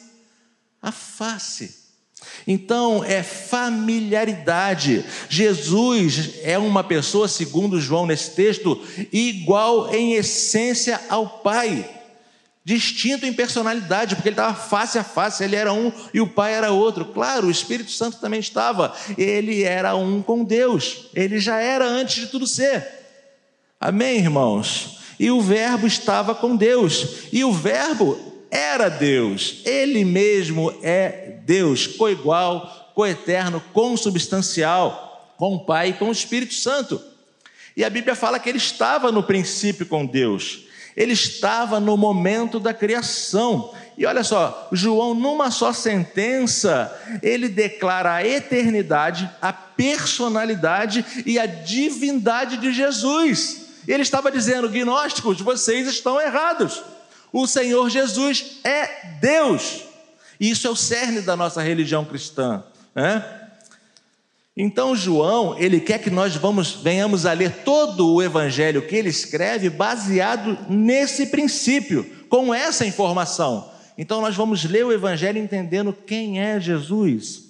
a 0.82 0.92
face. 0.92 1.79
Então, 2.48 3.04
é 3.04 3.22
familiaridade. 3.22 5.06
Jesus 5.30 6.32
é 6.44 6.58
uma 6.58 6.84
pessoa, 6.84 7.28
segundo 7.28 7.80
João 7.80 8.06
nesse 8.06 8.32
texto, 8.32 8.82
igual 9.12 9.94
em 9.94 10.14
essência 10.14 11.00
ao 11.10 11.28
Pai, 11.28 11.90
distinto 12.64 13.26
em 13.26 13.34
personalidade, 13.34 14.16
porque 14.16 14.30
ele 14.30 14.34
estava 14.34 14.54
face 14.54 14.98
a 14.98 15.04
face, 15.04 15.44
ele 15.44 15.56
era 15.56 15.74
um 15.74 15.92
e 16.14 16.22
o 16.22 16.28
Pai 16.28 16.54
era 16.54 16.72
outro. 16.72 17.06
Claro, 17.06 17.48
o 17.48 17.52
Espírito 17.52 17.92
Santo 17.92 18.18
também 18.20 18.40
estava, 18.40 18.94
ele 19.18 19.64
era 19.64 19.96
um 19.96 20.22
com 20.22 20.44
Deus, 20.44 21.08
ele 21.16 21.40
já 21.40 21.60
era 21.60 21.88
antes 21.88 22.16
de 22.16 22.28
tudo 22.28 22.46
ser. 22.46 22.88
Amém, 23.80 24.18
irmãos? 24.18 25.00
E 25.20 25.32
o 25.32 25.42
Verbo 25.42 25.88
estava 25.88 26.36
com 26.36 26.56
Deus, 26.56 27.28
e 27.32 27.44
o 27.44 27.52
Verbo 27.52 28.29
era 28.52 28.90
Deus, 28.90 29.62
ele 29.66 30.04
mesmo 30.04 30.74
é 30.82 31.38
Deus, 31.46 31.86
coigual, 31.86 32.92
coeterno, 32.96 33.62
consubstancial, 33.74 35.34
com 35.38 35.56
o 35.56 35.66
Pai 35.66 35.90
e 35.90 35.94
com 35.94 36.10
o 36.10 36.12
Espírito 36.12 36.54
Santo. 36.54 37.02
E 37.78 37.84
a 37.84 37.90
Bíblia 37.90 38.16
fala 38.16 38.40
que 38.40 38.50
ele 38.50 38.58
estava 38.58 39.12
no 39.12 39.24
princípio 39.24 39.86
com 39.86 40.06
Deus, 40.06 40.66
ele 40.98 41.14
estava 41.14 41.80
no 41.80 41.96
momento 41.96 42.60
da 42.60 42.74
criação. 42.74 43.74
E 43.98 44.06
olha 44.06 44.24
só, 44.24 44.68
João, 44.72 45.14
numa 45.14 45.52
só 45.52 45.72
sentença, 45.72 46.94
ele 47.22 47.48
declara 47.48 48.16
a 48.16 48.28
eternidade, 48.28 49.30
a 49.42 49.54
personalidade 49.54 51.06
e 51.26 51.40
a 51.40 51.46
divindade 51.46 52.58
de 52.58 52.74
Jesus. 52.74 53.68
Ele 53.88 54.04
estava 54.04 54.32
dizendo: 54.32 54.70
gnósticos, 54.70 55.40
vocês 55.40 55.88
estão 55.88 56.20
errados. 56.20 56.82
O 57.32 57.46
Senhor 57.48 57.90
Jesus 57.90 58.60
é 58.64 59.18
Deus. 59.20 59.84
Isso 60.40 60.68
é 60.68 60.70
o 60.70 60.76
cerne 60.76 61.22
da 61.22 61.36
nossa 61.36 61.62
religião 61.62 62.06
cristã. 62.06 62.64
Né? 62.96 63.24
Então, 64.56 64.96
João, 64.96 65.58
ele 65.58 65.80
quer 65.80 66.00
que 66.00 66.10
nós 66.10 66.36
vamos, 66.36 66.74
venhamos 66.74 67.26
a 67.26 67.34
ler 67.34 67.64
todo 67.64 68.14
o 68.14 68.22
evangelho 68.22 68.82
que 68.82 68.96
ele 68.96 69.10
escreve 69.10 69.70
baseado 69.70 70.58
nesse 70.70 71.28
princípio, 71.28 72.04
com 72.30 72.54
essa 72.54 72.86
informação. 72.86 73.72
Então, 73.98 74.22
nós 74.22 74.36
vamos 74.36 74.64
ler 74.66 74.86
o 74.86 74.92
evangelho 74.92 75.38
entendendo 75.38 75.94
quem 75.94 76.42
é 76.42 76.60
Jesus. 76.60 77.44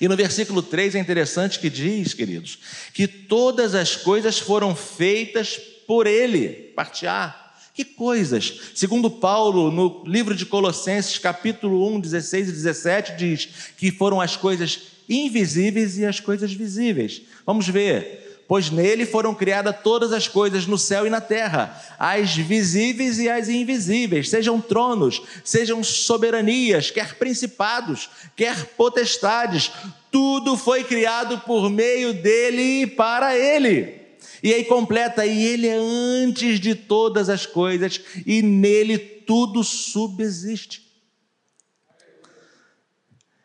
E 0.00 0.08
no 0.08 0.16
versículo 0.16 0.62
3 0.62 0.94
é 0.94 0.98
interessante 0.98 1.58
que 1.58 1.68
diz, 1.68 2.14
queridos, 2.14 2.58
que 2.92 3.06
todas 3.06 3.74
as 3.74 3.96
coisas 3.96 4.38
foram 4.38 4.74
feitas 4.74 5.58
por 5.86 6.06
ele, 6.06 6.72
parte 6.74 7.06
A. 7.06 7.43
Que 7.74 7.84
coisas? 7.84 8.60
Segundo 8.72 9.10
Paulo, 9.10 9.68
no 9.68 10.04
livro 10.06 10.32
de 10.32 10.46
Colossenses, 10.46 11.18
capítulo 11.18 11.84
1, 11.96 11.98
16 11.98 12.48
e 12.48 12.52
17, 12.52 13.16
diz 13.16 13.48
que 13.76 13.90
foram 13.90 14.20
as 14.20 14.36
coisas 14.36 14.78
invisíveis 15.08 15.98
e 15.98 16.06
as 16.06 16.20
coisas 16.20 16.52
visíveis. 16.52 17.22
Vamos 17.44 17.66
ver. 17.68 18.44
Pois 18.46 18.70
nele 18.70 19.04
foram 19.04 19.34
criadas 19.34 19.74
todas 19.82 20.12
as 20.12 20.28
coisas 20.28 20.68
no 20.68 20.78
céu 20.78 21.04
e 21.04 21.10
na 21.10 21.20
terra, 21.20 21.82
as 21.98 22.36
visíveis 22.36 23.18
e 23.18 23.28
as 23.28 23.48
invisíveis, 23.48 24.28
sejam 24.28 24.60
tronos, 24.60 25.22
sejam 25.42 25.82
soberanias, 25.82 26.90
quer 26.90 27.14
principados, 27.14 28.10
quer 28.36 28.66
potestades, 28.76 29.72
tudo 30.12 30.58
foi 30.58 30.84
criado 30.84 31.38
por 31.40 31.70
meio 31.70 32.12
dele 32.12 32.82
e 32.82 32.86
para 32.86 33.34
ele. 33.34 34.03
E 34.44 34.52
aí 34.52 34.62
completa, 34.62 35.24
e 35.24 35.42
ele 35.42 35.66
é 35.66 35.74
antes 35.74 36.60
de 36.60 36.74
todas 36.74 37.30
as 37.30 37.46
coisas, 37.46 37.98
e 38.26 38.42
nele 38.42 38.98
tudo 38.98 39.64
subsiste. 39.64 40.84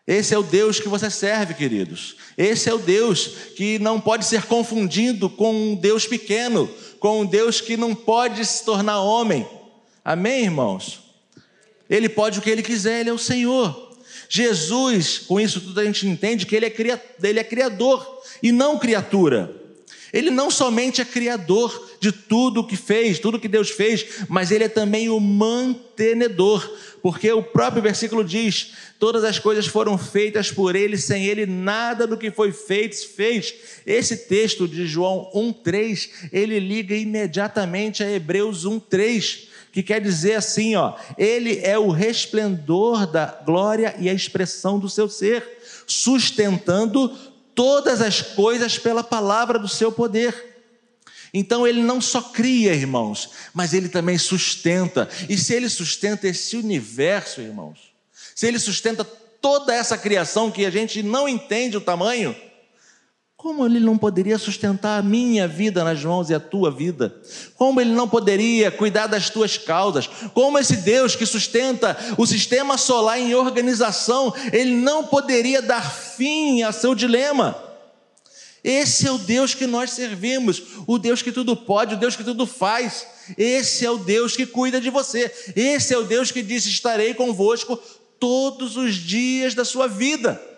Esse 0.06 0.34
é 0.34 0.38
o 0.38 0.44
Deus 0.44 0.78
que 0.78 0.90
você 0.90 1.10
serve, 1.10 1.54
queridos. 1.54 2.18
Esse 2.38 2.68
é 2.70 2.74
o 2.74 2.78
Deus 2.78 3.28
que 3.56 3.80
não 3.80 4.02
pode 4.02 4.26
ser 4.26 4.44
confundido 4.44 5.30
com 5.30 5.72
um 5.72 5.76
Deus 5.76 6.06
pequeno, 6.06 6.70
com 7.00 7.22
um 7.22 7.26
Deus 7.26 7.62
que 7.62 7.78
não 7.78 7.96
pode 7.96 8.44
se 8.46 8.66
tornar 8.66 9.00
homem. 9.00 9.48
Amém, 10.04 10.44
irmãos? 10.44 11.00
Ele 11.90 12.10
pode 12.10 12.40
o 12.40 12.42
que 12.42 12.50
ele 12.50 12.62
quiser, 12.62 13.00
ele 13.00 13.10
é 13.10 13.14
o 13.14 13.18
Senhor. 13.18 13.98
Jesus, 14.28 15.20
com 15.20 15.40
isso 15.40 15.62
tudo 15.62 15.80
a 15.80 15.86
gente 15.86 16.06
entende 16.06 16.46
que 16.46 16.58
ele 16.58 16.66
é, 16.66 16.74
ele 17.24 17.40
é 17.40 17.44
criador 17.44 18.22
e 18.44 18.52
não 18.52 18.78
criatura. 18.78 19.59
Ele 20.12 20.30
não 20.30 20.50
somente 20.50 21.02
é 21.02 21.06
criador 21.06 21.90
de 22.00 22.12
tudo 22.12 22.66
que 22.66 22.76
fez, 22.76 23.20
tudo 23.20 23.40
que 23.40 23.48
Deus 23.48 23.70
fez, 23.70 24.06
mas 24.28 24.52
ele 24.52 24.64
é 24.64 24.70
também 24.70 25.10
o 25.10 25.20
mantenedor. 25.20 26.70
porque 27.02 27.32
o 27.32 27.44
próprio 27.44 27.82
versículo 27.82 28.24
diz: 28.24 28.74
todas 29.00 29.24
as 29.24 29.40
coisas 29.40 29.66
foram 29.66 29.98
feitas 29.98 30.52
por 30.52 30.76
ele, 30.76 30.98
sem 30.98 31.26
ele 31.26 31.46
nada 31.46 32.06
do 32.06 32.18
que 32.18 32.32
foi 32.32 32.52
feito 32.52 32.96
se 32.96 33.08
fez. 33.08 33.54
Esse 33.86 34.18
texto 34.28 34.68
de 34.68 34.86
João 34.88 35.30
1:3, 35.34 36.10
ele 36.32 36.60
liga 36.60 36.96
imediatamente 36.96 38.04
a 38.04 38.12
Hebreus 38.12 38.66
1:3, 38.66 39.48
que 39.72 39.84
quer 39.84 40.02
dizer 40.02 40.36
assim, 40.36 40.76
ó, 40.76 40.96
ele 41.18 41.60
é 41.64 41.78
o 41.78 41.92
resplendor 41.92 43.06
da 43.06 43.26
glória 43.46 43.96
e 44.00 44.10
a 44.10 44.14
expressão 44.14 44.80
do 44.80 44.90
seu 44.90 45.08
ser, 45.08 45.44
sustentando 45.86 47.16
todas 47.60 48.02
as 48.02 48.22
coisas 48.22 48.80
pela 48.80 49.04
palavra 49.04 49.60
do 49.60 49.68
seu 49.68 49.92
poder. 49.92 50.34
Então 51.34 51.68
ele 51.68 51.84
não 51.84 52.00
só 52.00 52.22
cria, 52.22 52.74
irmãos, 52.74 53.32
mas 53.54 53.74
ele 53.74 53.90
também 53.90 54.18
sustenta. 54.18 55.10
E 55.28 55.38
se 55.38 55.56
ele 55.56 55.68
sustenta 55.68 56.26
esse 56.26 56.56
universo, 56.56 57.42
irmãos, 57.42 57.94
se 58.34 58.48
ele 58.48 58.60
sustenta 58.60 59.04
toda 59.04 59.76
essa 59.76 59.98
criação 59.98 60.50
que 60.50 60.66
a 60.66 60.70
gente 60.70 61.04
não 61.04 61.28
entende 61.28 61.76
o 61.76 61.82
tamanho, 61.82 62.34
como 63.40 63.66
ele 63.66 63.80
não 63.80 63.98
poderia 63.98 64.38
sustentar 64.38 65.00
a 65.00 65.02
minha 65.02 65.48
vida 65.48 65.82
nas 65.82 66.04
mãos 66.04 66.30
e 66.30 66.34
a 66.34 66.42
tua 66.42 66.70
vida? 66.70 67.16
Como 67.56 67.80
ele 67.80 67.92
não 67.92 68.06
poderia 68.06 68.70
cuidar 68.70 69.08
das 69.08 69.30
tuas 69.30 69.58
causas? 69.58 70.08
Como 70.34 70.60
esse 70.60 70.76
Deus 70.76 71.16
que 71.16 71.26
sustenta 71.26 71.98
o 72.18 72.26
sistema 72.26 72.78
solar 72.78 73.18
em 73.18 73.34
organização, 73.34 74.34
ele 74.52 74.76
não 74.76 75.06
poderia 75.06 75.62
dar 75.62 75.90
fim 75.90 76.64
a 76.64 76.74
seu 76.74 76.94
dilema? 76.94 77.58
Esse 78.62 79.08
é 79.08 79.12
o 79.12 79.18
Deus 79.18 79.56
que 79.56 79.66
nós 79.66 79.92
servimos, 79.92 80.62
o 80.86 80.98
Deus 80.98 81.22
que 81.22 81.32
tudo 81.32 81.56
pode, 81.56 81.96
o 81.96 81.98
Deus 81.98 82.18
que 82.18 82.26
tudo 82.26 82.46
faz. 82.46 83.08
Esse 83.38 83.86
é 83.86 83.90
o 83.90 83.98
Deus 83.98 84.36
que 84.36 84.46
cuida 84.46 84.82
de 84.82 84.90
você. 84.90 85.34
Esse 85.56 85.94
é 85.94 85.98
o 85.98 86.04
Deus 86.04 86.30
que 86.30 86.42
disse: 86.42 86.68
Estarei 86.68 87.14
convosco 87.14 87.80
todos 88.20 88.76
os 88.76 88.96
dias 88.96 89.54
da 89.54 89.64
sua 89.64 89.88
vida. 89.88 90.49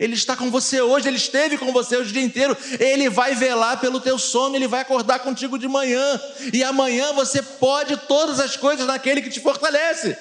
Ele 0.00 0.14
está 0.14 0.34
com 0.34 0.50
você 0.50 0.80
hoje, 0.80 1.06
ele 1.06 1.18
esteve 1.18 1.58
com 1.58 1.70
você 1.74 1.98
o 1.98 2.04
dia 2.04 2.22
inteiro. 2.22 2.56
Ele 2.78 3.10
vai 3.10 3.34
velar 3.34 3.78
pelo 3.78 4.00
teu 4.00 4.18
sono, 4.18 4.56
ele 4.56 4.66
vai 4.66 4.80
acordar 4.80 5.18
contigo 5.18 5.58
de 5.58 5.68
manhã. 5.68 6.18
E 6.54 6.64
amanhã 6.64 7.12
você 7.12 7.42
pode 7.42 7.98
todas 8.08 8.40
as 8.40 8.56
coisas 8.56 8.86
naquele 8.86 9.20
que 9.20 9.28
te 9.28 9.40
fortalece. 9.40 10.16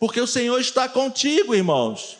Porque 0.00 0.18
o 0.18 0.26
Senhor 0.26 0.58
está 0.58 0.88
contigo, 0.88 1.54
irmãos. 1.54 2.16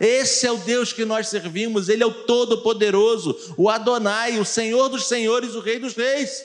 Esse 0.00 0.46
é 0.46 0.52
o 0.52 0.56
Deus 0.56 0.94
que 0.94 1.04
nós 1.04 1.28
servimos, 1.28 1.90
Ele 1.90 2.02
é 2.02 2.06
o 2.06 2.24
Todo-Poderoso, 2.24 3.36
o 3.58 3.68
Adonai, 3.68 4.38
o 4.38 4.44
Senhor 4.44 4.88
dos 4.88 5.06
Senhores, 5.06 5.54
o 5.54 5.60
Rei 5.60 5.78
dos 5.78 5.94
Reis. 5.94 6.42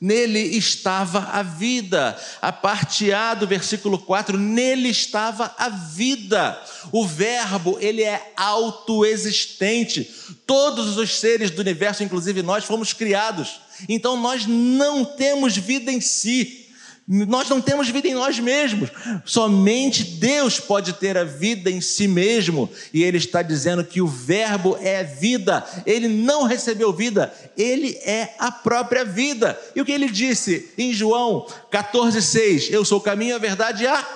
Nele 0.00 0.38
estava 0.56 1.28
a 1.30 1.42
vida. 1.42 2.18
A 2.40 2.50
parte 2.50 3.12
A 3.12 3.34
do 3.34 3.46
versículo 3.46 3.98
4, 3.98 4.38
nele 4.38 4.88
estava 4.88 5.54
a 5.58 5.68
vida. 5.68 6.58
O 6.90 7.06
verbo, 7.06 7.76
ele 7.80 8.02
é 8.02 8.32
autoexistente. 8.36 10.10
Todos 10.46 10.96
os 10.96 11.18
seres 11.18 11.50
do 11.50 11.60
universo, 11.60 12.02
inclusive 12.02 12.42
nós, 12.42 12.64
fomos 12.64 12.94
criados. 12.94 13.60
Então 13.88 14.16
nós 14.20 14.46
não 14.46 15.04
temos 15.04 15.56
vida 15.56 15.92
em 15.92 16.00
si. 16.00 16.59
Nós 17.08 17.48
não 17.48 17.60
temos 17.60 17.88
vida 17.88 18.06
em 18.06 18.14
nós 18.14 18.38
mesmos, 18.38 18.88
somente 19.24 20.04
Deus 20.04 20.60
pode 20.60 20.92
ter 20.92 21.18
a 21.18 21.24
vida 21.24 21.68
em 21.68 21.80
si 21.80 22.06
mesmo, 22.06 22.70
e 22.94 23.02
Ele 23.02 23.18
está 23.18 23.42
dizendo 23.42 23.84
que 23.84 24.00
o 24.00 24.06
Verbo 24.06 24.78
é 24.80 25.02
vida, 25.02 25.64
Ele 25.84 26.06
não 26.06 26.44
recebeu 26.44 26.92
vida, 26.92 27.34
Ele 27.56 27.96
é 28.04 28.34
a 28.38 28.52
própria 28.52 29.04
vida. 29.04 29.60
E 29.74 29.80
o 29.80 29.84
que 29.84 29.92
ele 29.92 30.08
disse 30.08 30.70
em 30.78 30.92
João 30.92 31.46
14,6: 31.72 32.68
Eu 32.70 32.84
sou 32.84 32.98
o 32.98 33.02
caminho, 33.02 33.34
a 33.34 33.38
verdade 33.38 33.84
e 33.84 33.86
a 33.88 34.06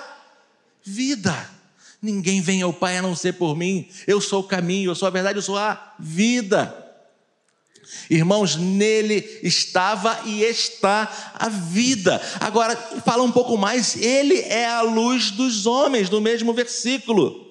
vida. 0.83 1.49
Ninguém 2.01 2.39
vem 2.39 2.61
ao 2.61 2.71
Pai 2.71 2.97
a 2.97 3.01
não 3.01 3.15
ser 3.15 3.33
por 3.33 3.57
mim, 3.57 3.89
eu 4.05 4.21
sou 4.21 4.41
o 4.41 4.47
caminho, 4.47 4.91
eu 4.91 4.95
sou 4.95 5.07
a 5.07 5.11
verdade, 5.11 5.39
eu 5.39 5.43
sou 5.43 5.57
a 5.57 5.95
vida. 5.99 6.84
Irmãos, 8.09 8.55
nele 8.55 9.39
estava 9.43 10.19
e 10.25 10.43
está 10.43 11.33
a 11.33 11.49
vida. 11.49 12.21
Agora, 12.39 12.75
fala 13.05 13.23
um 13.23 13.31
pouco 13.31 13.57
mais, 13.57 13.95
ele 13.95 14.39
é 14.39 14.67
a 14.67 14.81
luz 14.81 15.31
dos 15.31 15.65
homens, 15.65 16.09
no 16.09 16.21
mesmo 16.21 16.53
versículo. 16.53 17.45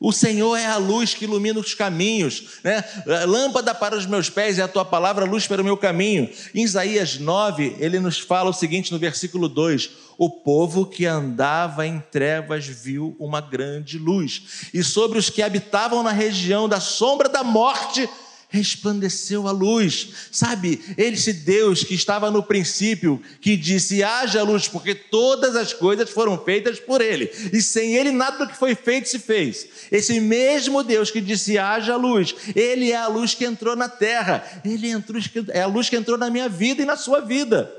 O 0.00 0.12
Senhor 0.12 0.54
é 0.56 0.66
a 0.66 0.76
luz 0.76 1.12
que 1.12 1.24
ilumina 1.24 1.58
os 1.58 1.74
caminhos, 1.74 2.60
né? 2.62 2.84
Lâmpada 3.26 3.74
para 3.74 3.96
os 3.96 4.06
meus 4.06 4.30
pés 4.30 4.56
é 4.56 4.62
a 4.62 4.68
tua 4.68 4.84
palavra, 4.84 5.24
luz 5.24 5.48
para 5.48 5.60
o 5.60 5.64
meu 5.64 5.76
caminho. 5.76 6.30
Em 6.54 6.62
Isaías 6.62 7.18
9, 7.18 7.76
ele 7.80 7.98
nos 7.98 8.16
fala 8.16 8.50
o 8.50 8.52
seguinte 8.54 8.92
no 8.92 8.98
versículo 8.98 9.48
2: 9.48 9.90
O 10.16 10.30
povo 10.30 10.86
que 10.86 11.04
andava 11.04 11.84
em 11.84 11.98
trevas 12.12 12.64
viu 12.64 13.16
uma 13.18 13.40
grande 13.40 13.98
luz, 13.98 14.70
e 14.72 14.84
sobre 14.84 15.18
os 15.18 15.30
que 15.30 15.42
habitavam 15.42 16.04
na 16.04 16.12
região 16.12 16.68
da 16.68 16.78
sombra 16.78 17.28
da 17.28 17.42
morte, 17.42 18.08
resplandeceu 18.48 19.46
a 19.46 19.50
luz. 19.50 20.08
Sabe, 20.32 20.80
esse 20.96 21.32
Deus 21.32 21.84
que 21.84 21.94
estava 21.94 22.30
no 22.30 22.42
princípio, 22.42 23.22
que 23.40 23.56
disse: 23.56 24.02
haja 24.02 24.42
luz, 24.42 24.66
porque 24.66 24.94
todas 24.94 25.54
as 25.54 25.72
coisas 25.72 26.10
foram 26.10 26.38
feitas 26.42 26.80
por 26.80 27.00
Ele, 27.00 27.30
e 27.52 27.60
sem 27.60 27.94
Ele 27.94 28.10
nada 28.10 28.38
do 28.38 28.50
que 28.50 28.56
foi 28.56 28.74
feito 28.74 29.08
se 29.08 29.18
fez. 29.18 29.66
Esse 29.92 30.18
mesmo 30.20 30.82
Deus 30.82 31.10
que 31.10 31.20
disse: 31.20 31.58
haja 31.58 31.96
luz, 31.96 32.34
Ele 32.56 32.90
é 32.90 32.96
a 32.96 33.06
luz 33.06 33.34
que 33.34 33.44
entrou 33.44 33.76
na 33.76 33.88
terra, 33.88 34.44
Ele 34.64 34.88
entrou, 34.88 35.20
é 35.48 35.62
a 35.62 35.66
luz 35.66 35.88
que 35.88 35.96
entrou 35.96 36.16
na 36.16 36.30
minha 36.30 36.48
vida 36.48 36.82
e 36.82 36.86
na 36.86 36.96
sua 36.96 37.20
vida. 37.20 37.72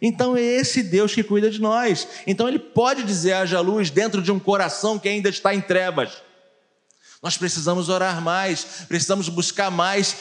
Então 0.00 0.36
é 0.36 0.42
esse 0.42 0.82
Deus 0.82 1.14
que 1.14 1.22
cuida 1.22 1.50
de 1.50 1.60
nós. 1.60 2.08
Então 2.26 2.48
Ele 2.48 2.58
pode 2.58 3.02
dizer: 3.02 3.34
haja 3.34 3.60
luz 3.60 3.90
dentro 3.90 4.22
de 4.22 4.32
um 4.32 4.38
coração 4.38 4.98
que 4.98 5.08
ainda 5.08 5.28
está 5.28 5.54
em 5.54 5.60
trevas. 5.60 6.24
Nós 7.24 7.38
precisamos 7.38 7.88
orar 7.88 8.20
mais, 8.20 8.66
precisamos 8.86 9.30
buscar 9.30 9.70
mais 9.70 10.14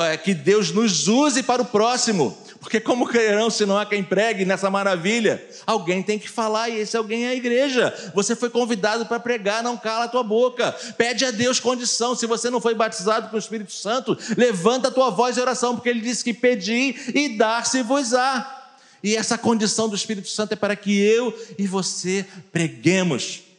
é, 0.00 0.18
que 0.18 0.34
Deus 0.34 0.70
nos 0.70 1.08
use 1.08 1.42
para 1.42 1.62
o 1.62 1.64
próximo, 1.64 2.36
porque 2.60 2.78
como 2.78 3.06
crerão 3.06 3.48
se 3.48 3.64
não 3.64 3.78
há 3.78 3.86
quem 3.86 4.04
pregue 4.04 4.44
nessa 4.44 4.68
maravilha? 4.68 5.42
Alguém 5.66 6.02
tem 6.02 6.18
que 6.18 6.28
falar 6.28 6.68
e 6.68 6.78
esse 6.78 6.98
alguém 6.98 7.24
é 7.24 7.30
a 7.30 7.34
igreja. 7.34 8.12
Você 8.14 8.36
foi 8.36 8.50
convidado 8.50 9.06
para 9.06 9.18
pregar, 9.18 9.62
não 9.62 9.74
cala 9.74 10.04
a 10.04 10.08
tua 10.08 10.22
boca. 10.22 10.70
Pede 10.98 11.24
a 11.24 11.30
Deus 11.30 11.58
condição. 11.58 12.14
Se 12.14 12.26
você 12.26 12.50
não 12.50 12.60
foi 12.60 12.74
batizado 12.74 13.30
com 13.30 13.36
o 13.36 13.38
Espírito 13.38 13.72
Santo, 13.72 14.14
levanta 14.36 14.88
a 14.88 14.90
tua 14.90 15.08
voz 15.08 15.38
em 15.38 15.40
oração, 15.40 15.74
porque 15.74 15.88
ele 15.88 16.02
disse 16.02 16.22
que 16.22 16.34
pedir 16.34 17.16
e 17.16 17.38
dar-se-vos-á. 17.38 18.74
E 19.02 19.16
essa 19.16 19.38
condição 19.38 19.88
do 19.88 19.96
Espírito 19.96 20.28
Santo 20.28 20.52
é 20.52 20.56
para 20.56 20.76
que 20.76 21.00
eu 21.00 21.34
e 21.58 21.66
você 21.66 22.26
preguemos. 22.52 23.49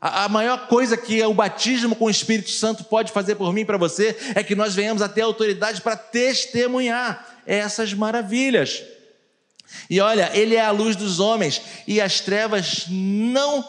A 0.00 0.28
maior 0.28 0.68
coisa 0.68 0.96
que 0.96 1.20
o 1.24 1.34
batismo 1.34 1.96
com 1.96 2.04
o 2.04 2.10
Espírito 2.10 2.50
Santo 2.50 2.84
pode 2.84 3.10
fazer 3.10 3.34
por 3.34 3.52
mim 3.52 3.62
e 3.62 3.64
para 3.64 3.76
você 3.76 4.16
é 4.34 4.44
que 4.44 4.54
nós 4.54 4.74
venhamos 4.74 5.02
a 5.02 5.08
ter 5.08 5.22
autoridade 5.22 5.80
para 5.80 5.96
testemunhar 5.96 7.40
essas 7.44 7.92
maravilhas. 7.92 8.84
E 9.90 10.00
olha, 10.00 10.30
ele 10.34 10.54
é 10.54 10.64
a 10.64 10.70
luz 10.70 10.94
dos 10.94 11.18
homens 11.18 11.60
e 11.86 12.00
as 12.00 12.20
trevas 12.20 12.84
não 12.88 13.66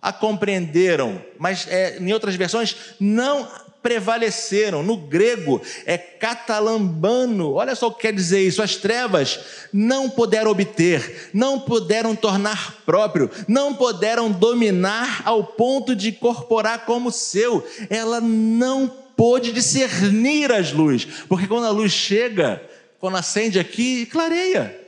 a 0.00 0.12
compreenderam, 0.12 1.22
mas 1.38 1.66
é, 1.68 1.98
em 1.98 2.12
outras 2.12 2.36
versões, 2.36 2.76
não 2.98 3.48
prevaleceram. 3.86 4.82
No 4.82 4.96
grego 4.96 5.62
é 5.84 5.96
catalambano. 5.96 7.52
Olha 7.52 7.76
só 7.76 7.86
o 7.86 7.92
que 7.92 8.00
quer 8.00 8.12
dizer 8.12 8.40
isso. 8.40 8.60
As 8.60 8.74
trevas 8.74 9.38
não 9.72 10.10
puderam 10.10 10.50
obter, 10.50 11.30
não 11.32 11.60
puderam 11.60 12.16
tornar 12.16 12.82
próprio, 12.84 13.30
não 13.46 13.74
puderam 13.74 14.28
dominar 14.28 15.22
ao 15.24 15.44
ponto 15.44 15.94
de 15.94 16.08
incorporar 16.08 16.84
como 16.84 17.12
seu. 17.12 17.64
Ela 17.88 18.20
não 18.20 18.92
pôde 19.16 19.52
discernir 19.52 20.50
as 20.50 20.72
luzes, 20.72 21.06
porque 21.28 21.46
quando 21.46 21.66
a 21.66 21.70
luz 21.70 21.92
chega, 21.92 22.60
quando 22.98 23.18
acende 23.18 23.56
aqui, 23.56 24.04
clareia. 24.06 24.80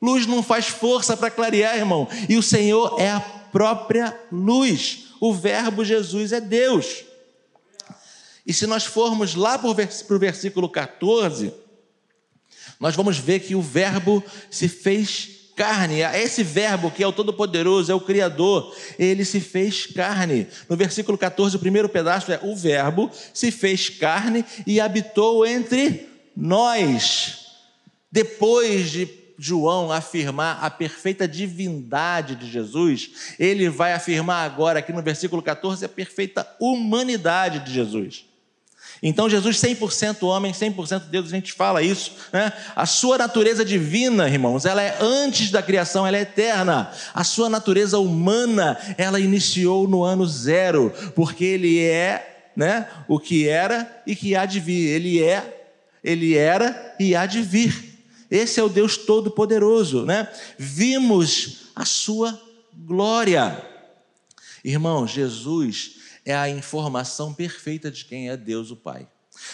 Luz 0.00 0.26
não 0.26 0.42
faz 0.42 0.68
força 0.68 1.16
para 1.16 1.30
clarear, 1.30 1.78
irmão. 1.78 2.06
E 2.28 2.36
o 2.36 2.42
Senhor 2.42 3.00
é 3.00 3.08
a 3.08 3.20
própria 3.20 4.14
luz. 4.30 5.06
O 5.18 5.32
Verbo 5.32 5.82
Jesus 5.82 6.32
é 6.32 6.40
Deus. 6.40 7.11
E 8.46 8.52
se 8.52 8.66
nós 8.66 8.84
formos 8.84 9.34
lá 9.34 9.58
para 9.58 9.70
o 9.70 10.18
versículo 10.18 10.68
14, 10.68 11.52
nós 12.78 12.96
vamos 12.96 13.18
ver 13.18 13.40
que 13.40 13.54
o 13.54 13.62
Verbo 13.62 14.22
se 14.50 14.68
fez 14.68 15.42
carne. 15.56 16.00
Esse 16.00 16.42
Verbo 16.42 16.90
que 16.90 17.02
é 17.02 17.06
o 17.06 17.12
Todo-Poderoso, 17.12 17.92
é 17.92 17.94
o 17.94 18.00
Criador, 18.00 18.74
ele 18.98 19.24
se 19.24 19.40
fez 19.40 19.86
carne. 19.86 20.48
No 20.68 20.76
versículo 20.76 21.16
14, 21.16 21.56
o 21.56 21.60
primeiro 21.60 21.88
pedaço 21.88 22.32
é: 22.32 22.40
O 22.42 22.56
Verbo 22.56 23.10
se 23.32 23.50
fez 23.50 23.88
carne 23.88 24.44
e 24.66 24.80
habitou 24.80 25.46
entre 25.46 26.08
nós. 26.36 27.46
Depois 28.10 28.90
de 28.90 29.08
João 29.38 29.90
afirmar 29.90 30.62
a 30.62 30.70
perfeita 30.70 31.26
divindade 31.26 32.36
de 32.36 32.50
Jesus, 32.50 33.34
ele 33.38 33.68
vai 33.68 33.92
afirmar 33.92 34.44
agora 34.44 34.80
aqui 34.80 34.92
no 34.92 35.02
versículo 35.02 35.42
14 35.42 35.84
a 35.84 35.88
perfeita 35.88 36.46
humanidade 36.60 37.60
de 37.60 37.72
Jesus. 37.72 38.31
Então, 39.02 39.28
Jesus 39.28 39.56
100% 39.56 40.22
homem, 40.22 40.52
100% 40.52 41.08
Deus, 41.10 41.26
a 41.26 41.30
gente 41.30 41.52
fala 41.52 41.82
isso, 41.82 42.12
né? 42.32 42.52
A 42.76 42.86
sua 42.86 43.18
natureza 43.18 43.64
divina, 43.64 44.28
irmãos, 44.28 44.64
ela 44.64 44.80
é 44.80 44.96
antes 45.00 45.50
da 45.50 45.60
criação, 45.60 46.06
ela 46.06 46.16
é 46.16 46.20
eterna. 46.20 46.92
A 47.12 47.24
sua 47.24 47.48
natureza 47.48 47.98
humana, 47.98 48.78
ela 48.96 49.18
iniciou 49.18 49.88
no 49.88 50.04
ano 50.04 50.24
zero, 50.24 50.94
porque 51.16 51.44
ele 51.44 51.80
é, 51.80 52.50
né, 52.54 52.86
o 53.08 53.18
que 53.18 53.48
era 53.48 54.02
e 54.06 54.14
que 54.14 54.36
há 54.36 54.46
de 54.46 54.60
vir. 54.60 54.90
Ele 54.90 55.20
é, 55.20 55.66
ele 56.04 56.36
era 56.36 56.94
e 57.00 57.16
há 57.16 57.26
de 57.26 57.42
vir. 57.42 57.98
Esse 58.30 58.60
é 58.60 58.62
o 58.62 58.68
Deus 58.68 58.96
todo-poderoso, 58.96 60.06
né? 60.06 60.28
Vimos 60.56 61.72
a 61.74 61.84
sua 61.84 62.40
glória. 62.72 63.60
Irmão, 64.64 65.08
Jesus 65.08 66.01
é 66.24 66.34
a 66.34 66.48
informação 66.48 67.32
perfeita 67.32 67.90
de 67.90 68.04
quem 68.04 68.30
é 68.30 68.36
Deus 68.36 68.70
o 68.70 68.76
Pai. 68.76 69.06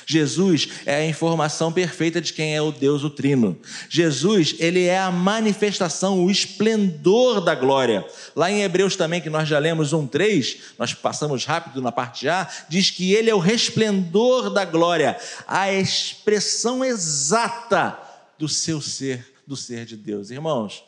Jesus 0.04 0.68
é 0.86 0.96
a 0.96 1.06
informação 1.06 1.72
perfeita 1.72 2.20
de 2.20 2.32
quem 2.32 2.54
é 2.54 2.60
o 2.60 2.72
Deus 2.72 3.04
o 3.04 3.10
Trino. 3.10 3.58
Jesus, 3.88 4.56
ele 4.58 4.84
é 4.84 4.98
a 4.98 5.10
manifestação, 5.10 6.24
o 6.24 6.30
esplendor 6.30 7.40
da 7.40 7.54
glória. 7.54 8.04
Lá 8.34 8.50
em 8.50 8.62
Hebreus 8.62 8.96
também, 8.96 9.20
que 9.20 9.30
nós 9.30 9.48
já 9.48 9.58
lemos 9.58 9.92
1:3, 9.92 10.74
nós 10.78 10.94
passamos 10.94 11.44
rápido 11.44 11.80
na 11.80 11.92
parte 11.92 12.28
A, 12.28 12.48
diz 12.68 12.90
que 12.90 13.12
ele 13.14 13.30
é 13.30 13.34
o 13.34 13.38
resplendor 13.38 14.50
da 14.50 14.64
glória, 14.64 15.16
a 15.46 15.72
expressão 15.72 16.84
exata 16.84 17.98
do 18.36 18.48
seu 18.48 18.80
ser, 18.80 19.34
do 19.46 19.56
ser 19.56 19.84
de 19.84 19.96
Deus. 19.96 20.30
Irmãos, 20.30 20.84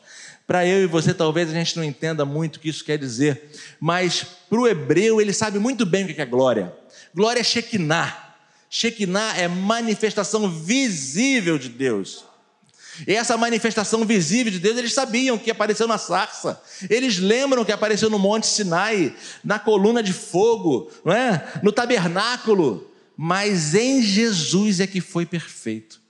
para 0.51 0.67
eu 0.67 0.83
e 0.83 0.85
você, 0.85 1.13
talvez 1.13 1.49
a 1.49 1.53
gente 1.53 1.77
não 1.77 1.83
entenda 1.85 2.25
muito 2.25 2.57
o 2.57 2.59
que 2.59 2.67
isso 2.67 2.83
quer 2.83 2.97
dizer, 2.97 3.51
mas 3.79 4.21
para 4.49 4.59
o 4.59 4.67
hebreu, 4.67 5.21
ele 5.21 5.31
sabe 5.31 5.57
muito 5.57 5.85
bem 5.85 6.03
o 6.03 6.13
que 6.13 6.21
é 6.21 6.25
glória. 6.25 6.75
Glória 7.15 7.39
é 7.39 7.43
Shekinah. 7.43 8.35
Shekinah 8.69 9.37
é 9.37 9.47
manifestação 9.47 10.49
visível 10.51 11.57
de 11.57 11.69
Deus. 11.69 12.25
E 13.07 13.13
essa 13.13 13.37
manifestação 13.37 14.03
visível 14.03 14.51
de 14.51 14.59
Deus, 14.59 14.77
eles 14.77 14.93
sabiam 14.93 15.37
que 15.37 15.49
apareceu 15.49 15.87
na 15.87 15.97
sarça. 15.97 16.61
Eles 16.89 17.17
lembram 17.17 17.63
que 17.63 17.71
apareceu 17.71 18.09
no 18.09 18.19
Monte 18.19 18.45
Sinai, 18.45 19.15
na 19.41 19.57
coluna 19.57 20.03
de 20.03 20.11
fogo, 20.11 20.91
não 21.05 21.13
é? 21.13 21.49
no 21.63 21.71
tabernáculo. 21.71 22.91
Mas 23.15 23.73
em 23.73 24.03
Jesus 24.03 24.81
é 24.81 24.85
que 24.85 24.99
foi 24.99 25.25
perfeito. 25.25 26.01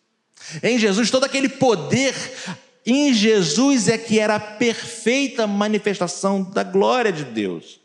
Em 0.63 0.79
Jesus, 0.79 1.11
todo 1.11 1.25
aquele 1.25 1.47
poder 1.47 2.15
em 2.85 3.13
Jesus 3.13 3.87
é 3.87 3.97
que 3.97 4.19
era 4.19 4.35
a 4.35 4.39
perfeita 4.39 5.45
manifestação 5.45 6.43
da 6.43 6.63
glória 6.63 7.11
de 7.11 7.23
Deus. 7.23 7.79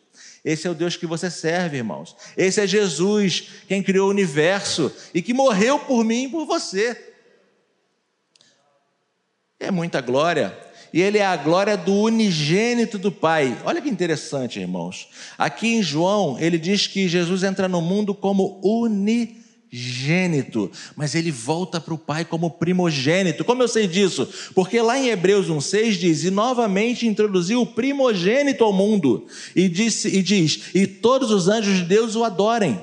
Esse 0.44 0.66
é 0.66 0.70
o 0.70 0.74
Deus 0.74 0.96
que 0.96 1.06
você 1.06 1.30
serve, 1.30 1.76
irmãos. 1.76 2.16
Esse 2.37 2.61
é 2.61 2.66
Jesus, 2.66 3.48
quem 3.66 3.82
criou 3.82 4.06
o 4.06 4.11
universo 4.11 4.92
e 5.12 5.20
que 5.20 5.35
morreu 5.35 5.78
por 5.78 6.04
mim 6.04 6.24
e 6.24 6.28
por 6.28 6.46
você. 6.46 7.14
É 9.59 9.70
muita 9.70 10.00
glória. 10.00 10.56
E 10.92 11.02
ele 11.02 11.18
é 11.18 11.26
a 11.26 11.37
glória 11.37 11.76
do 11.76 11.92
unigênito 11.92 12.96
do 12.96 13.11
Pai. 13.11 13.61
Olha 13.64 13.82
que 13.82 13.88
interessante, 13.88 14.61
irmãos. 14.61 15.09
Aqui 15.37 15.74
em 15.74 15.82
João, 15.82 16.38
ele 16.38 16.59
diz 16.59 16.87
que 16.87 17.09
Jesus 17.09 17.42
entra 17.42 17.68
no 17.68 17.82
mundo 17.82 18.14
como 18.14 18.61
unigênito 18.62 19.45
gênito, 19.76 20.70
mas 20.96 21.14
ele 21.14 21.30
volta 21.30 21.78
para 21.78 21.92
o 21.92 21.98
Pai 21.98 22.24
como 22.24 22.50
primogênito. 22.50 23.44
Como 23.44 23.62
eu 23.62 23.68
sei 23.68 23.86
disso? 23.86 24.26
Porque 24.54 24.80
lá 24.80 24.98
em 24.98 25.08
Hebreus 25.08 25.48
1,6 25.48 25.92
diz: 25.92 26.24
E 26.24 26.30
novamente 26.30 27.06
introduziu 27.06 27.60
o 27.60 27.66
primogênito 27.66 28.64
ao 28.64 28.72
mundo, 28.72 29.26
e, 29.54 29.68
disse, 29.68 30.08
e 30.08 30.22
diz: 30.22 30.70
E 30.74 30.86
todos 30.86 31.30
os 31.30 31.48
anjos 31.48 31.76
de 31.76 31.84
Deus 31.84 32.16
o 32.16 32.24
adorem. 32.24 32.80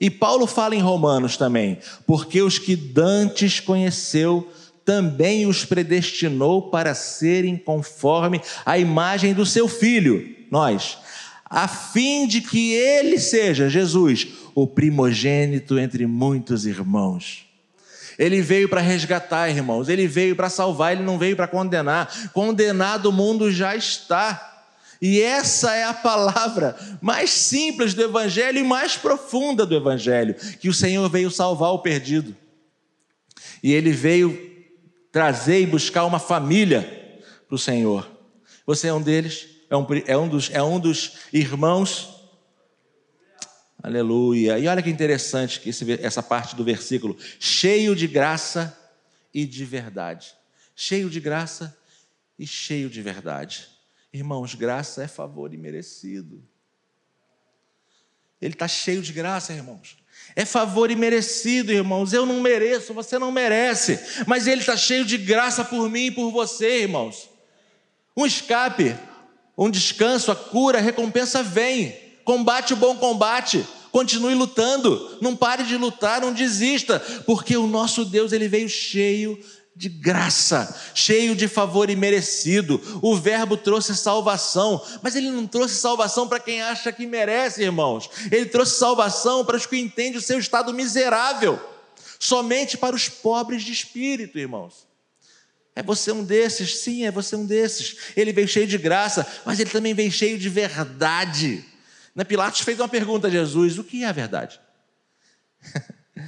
E 0.00 0.10
Paulo 0.10 0.46
fala 0.46 0.74
em 0.74 0.80
Romanos 0.80 1.36
também: 1.36 1.78
Porque 2.06 2.42
os 2.42 2.58
que 2.58 2.74
dantes 2.74 3.60
conheceu, 3.60 4.50
também 4.84 5.46
os 5.46 5.64
predestinou 5.64 6.70
para 6.70 6.94
serem 6.94 7.56
conforme 7.56 8.40
a 8.64 8.78
imagem 8.78 9.32
do 9.32 9.46
seu 9.46 9.68
filho, 9.68 10.34
nós, 10.50 10.98
a 11.48 11.68
fim 11.68 12.26
de 12.26 12.40
que 12.40 12.72
ele 12.72 13.18
seja, 13.18 13.68
Jesus, 13.68 14.28
o 14.54 14.66
primogênito 14.66 15.78
entre 15.78 16.06
muitos 16.06 16.66
irmãos. 16.66 17.46
Ele 18.18 18.40
veio 18.40 18.68
para 18.68 18.80
resgatar, 18.80 19.50
irmãos, 19.50 19.88
ele 19.88 20.06
veio 20.06 20.34
para 20.34 20.48
salvar, 20.48 20.92
ele 20.92 21.02
não 21.02 21.18
veio 21.18 21.36
para 21.36 21.46
condenar. 21.46 22.30
Condenado 22.32 23.06
o 23.06 23.12
mundo 23.12 23.52
já 23.52 23.76
está. 23.76 24.54
E 25.00 25.20
essa 25.20 25.74
é 25.74 25.84
a 25.84 25.92
palavra 25.92 26.74
mais 27.02 27.30
simples 27.30 27.92
do 27.92 28.02
Evangelho 28.02 28.58
e 28.58 28.64
mais 28.64 28.96
profunda 28.96 29.66
do 29.66 29.76
Evangelho: 29.76 30.34
que 30.58 30.68
o 30.70 30.74
Senhor 30.74 31.08
veio 31.10 31.30
salvar 31.30 31.72
o 31.72 31.80
perdido. 31.80 32.34
E 33.62 33.72
ele 33.72 33.92
veio 33.92 34.56
trazer 35.12 35.60
e 35.60 35.66
buscar 35.66 36.06
uma 36.06 36.18
família 36.18 36.82
para 37.46 37.54
o 37.54 37.58
Senhor. 37.58 38.10
Você 38.66 38.88
é 38.88 38.94
um 38.94 39.02
deles? 39.02 39.55
É 39.68 39.76
um, 39.76 39.86
é 40.06 40.16
um, 40.16 40.28
dos, 40.28 40.50
é 40.50 40.62
um 40.62 40.78
dos 40.78 41.18
irmãos 41.32 42.16
Aleluia. 43.86 44.58
E 44.58 44.66
olha 44.66 44.82
que 44.82 44.90
interessante 44.90 45.60
que 45.60 45.68
esse, 45.68 45.92
essa 46.02 46.20
parte 46.20 46.56
do 46.56 46.64
versículo: 46.64 47.16
cheio 47.38 47.94
de 47.94 48.08
graça 48.08 48.76
e 49.32 49.46
de 49.46 49.64
verdade. 49.64 50.34
Cheio 50.74 51.08
de 51.08 51.20
graça 51.20 51.78
e 52.36 52.44
cheio 52.44 52.90
de 52.90 53.00
verdade. 53.00 53.68
Irmãos, 54.12 54.56
graça 54.56 55.04
é 55.04 55.06
favor 55.06 55.54
imerecido. 55.54 56.42
Ele 58.42 58.54
está 58.54 58.66
cheio 58.66 59.00
de 59.00 59.12
graça, 59.12 59.52
irmãos. 59.52 59.96
É 60.34 60.44
favor 60.44 60.90
imerecido, 60.90 61.72
irmãos. 61.72 62.12
Eu 62.12 62.26
não 62.26 62.40
mereço, 62.40 62.92
você 62.92 63.20
não 63.20 63.30
merece. 63.30 64.00
Mas 64.26 64.48
Ele 64.48 64.62
está 64.62 64.76
cheio 64.76 65.04
de 65.04 65.16
graça 65.16 65.64
por 65.64 65.88
mim 65.88 66.06
e 66.06 66.10
por 66.10 66.32
você, 66.32 66.82
irmãos. 66.82 67.30
Um 68.16 68.26
escape, 68.26 68.96
um 69.56 69.70
descanso, 69.70 70.30
a 70.30 70.36
cura, 70.36 70.78
a 70.78 70.82
recompensa 70.82 71.42
vem. 71.42 71.96
Combate 72.24 72.74
o 72.74 72.76
bom 72.76 72.96
combate. 72.96 73.64
Continue 73.90 74.34
lutando, 74.34 75.16
não 75.22 75.34
pare 75.34 75.64
de 75.64 75.76
lutar, 75.76 76.20
não 76.20 76.32
desista, 76.32 77.00
porque 77.24 77.56
o 77.56 77.66
nosso 77.66 78.04
Deus 78.04 78.32
ele 78.32 78.46
veio 78.46 78.68
cheio 78.68 79.38
de 79.74 79.88
graça, 79.88 80.74
cheio 80.94 81.34
de 81.34 81.48
favor 81.48 81.88
imerecido. 81.88 82.80
O 83.00 83.16
Verbo 83.16 83.56
trouxe 83.56 83.94
salvação, 83.96 84.82
mas 85.02 85.14
ele 85.14 85.30
não 85.30 85.46
trouxe 85.46 85.76
salvação 85.76 86.28
para 86.28 86.40
quem 86.40 86.60
acha 86.62 86.92
que 86.92 87.06
merece, 87.06 87.62
irmãos. 87.62 88.10
Ele 88.30 88.46
trouxe 88.46 88.78
salvação 88.78 89.44
para 89.44 89.56
os 89.56 89.64
que 89.64 89.78
entendem 89.78 90.18
o 90.18 90.22
seu 90.22 90.38
estado 90.38 90.74
miserável, 90.74 91.58
somente 92.18 92.76
para 92.76 92.96
os 92.96 93.08
pobres 93.08 93.62
de 93.62 93.72
espírito, 93.72 94.38
irmãos. 94.38 94.86
É 95.76 95.82
você 95.82 96.10
um 96.10 96.24
desses? 96.24 96.78
Sim, 96.78 97.04
é 97.04 97.10
você 97.10 97.36
um 97.36 97.44
desses. 97.44 97.98
Ele 98.16 98.32
veio 98.32 98.48
cheio 98.48 98.66
de 98.66 98.78
graça, 98.78 99.26
mas 99.44 99.60
ele 99.60 99.68
também 99.68 99.92
veio 99.92 100.10
cheio 100.10 100.38
de 100.38 100.48
verdade. 100.48 101.62
Né? 102.14 102.24
Pilatos 102.24 102.62
fez 102.62 102.80
uma 102.80 102.88
pergunta 102.88 103.26
a 103.26 103.30
Jesus: 103.30 103.78
o 103.78 103.84
que 103.84 104.02
é 104.02 104.06
a 104.06 104.12
verdade? 104.12 104.58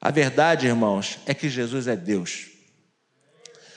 a 0.00 0.10
verdade, 0.10 0.66
irmãos, 0.66 1.20
é 1.26 1.32
que 1.32 1.48
Jesus 1.48 1.86
é 1.86 1.94
Deus. 1.94 2.46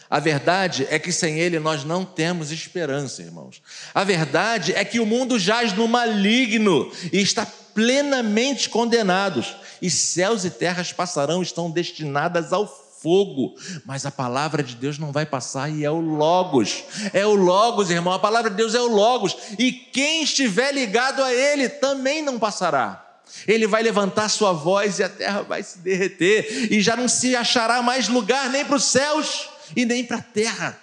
A 0.09 0.19
verdade 0.19 0.87
é 0.89 0.97
que 0.97 1.11
sem 1.11 1.37
Ele 1.37 1.59
nós 1.59 1.83
não 1.83 2.03
temos 2.03 2.51
esperança, 2.51 3.21
irmãos. 3.21 3.61
A 3.93 4.03
verdade 4.03 4.73
é 4.73 4.83
que 4.83 4.99
o 4.99 5.05
mundo 5.05 5.37
jaz 5.37 5.73
no 5.73 5.87
maligno 5.87 6.91
e 7.13 7.21
está 7.21 7.45
plenamente 7.45 8.69
condenados, 8.69 9.55
e 9.79 9.91
céus 9.91 10.43
e 10.45 10.49
terras 10.49 10.91
passarão, 10.91 11.43
estão 11.43 11.69
destinadas 11.69 12.51
ao 12.51 12.86
fogo, 13.01 13.55
mas 13.85 14.05
a 14.05 14.11
palavra 14.11 14.63
de 14.63 14.75
Deus 14.75 14.97
não 14.97 15.11
vai 15.11 15.25
passar 15.25 15.69
e 15.69 15.83
é 15.83 15.91
o 15.91 15.99
Logos. 15.99 16.83
É 17.13 17.25
o 17.25 17.35
Logos, 17.35 17.89
irmão. 17.89 18.13
A 18.13 18.19
palavra 18.19 18.49
de 18.49 18.55
Deus 18.55 18.73
é 18.75 18.81
o 18.81 18.87
Logos. 18.87 19.35
E 19.57 19.71
quem 19.71 20.23
estiver 20.23 20.73
ligado 20.73 21.23
a 21.23 21.33
ele 21.33 21.69
também 21.69 22.21
não 22.21 22.39
passará. 22.39 23.03
Ele 23.47 23.67
vai 23.67 23.83
levantar 23.83 24.29
sua 24.29 24.53
voz 24.53 24.99
e 24.99 25.03
a 25.03 25.09
terra 25.09 25.41
vai 25.41 25.61
se 25.61 25.79
derreter, 25.79 26.71
e 26.71 26.81
já 26.81 26.95
não 26.95 27.07
se 27.07 27.35
achará 27.35 27.81
mais 27.81 28.07
lugar 28.07 28.49
nem 28.49 28.63
para 28.65 28.77
os 28.77 28.85
céus 28.85 29.49
e 29.75 29.85
nem 29.85 30.03
para 30.03 30.17
a 30.17 30.21
terra. 30.21 30.79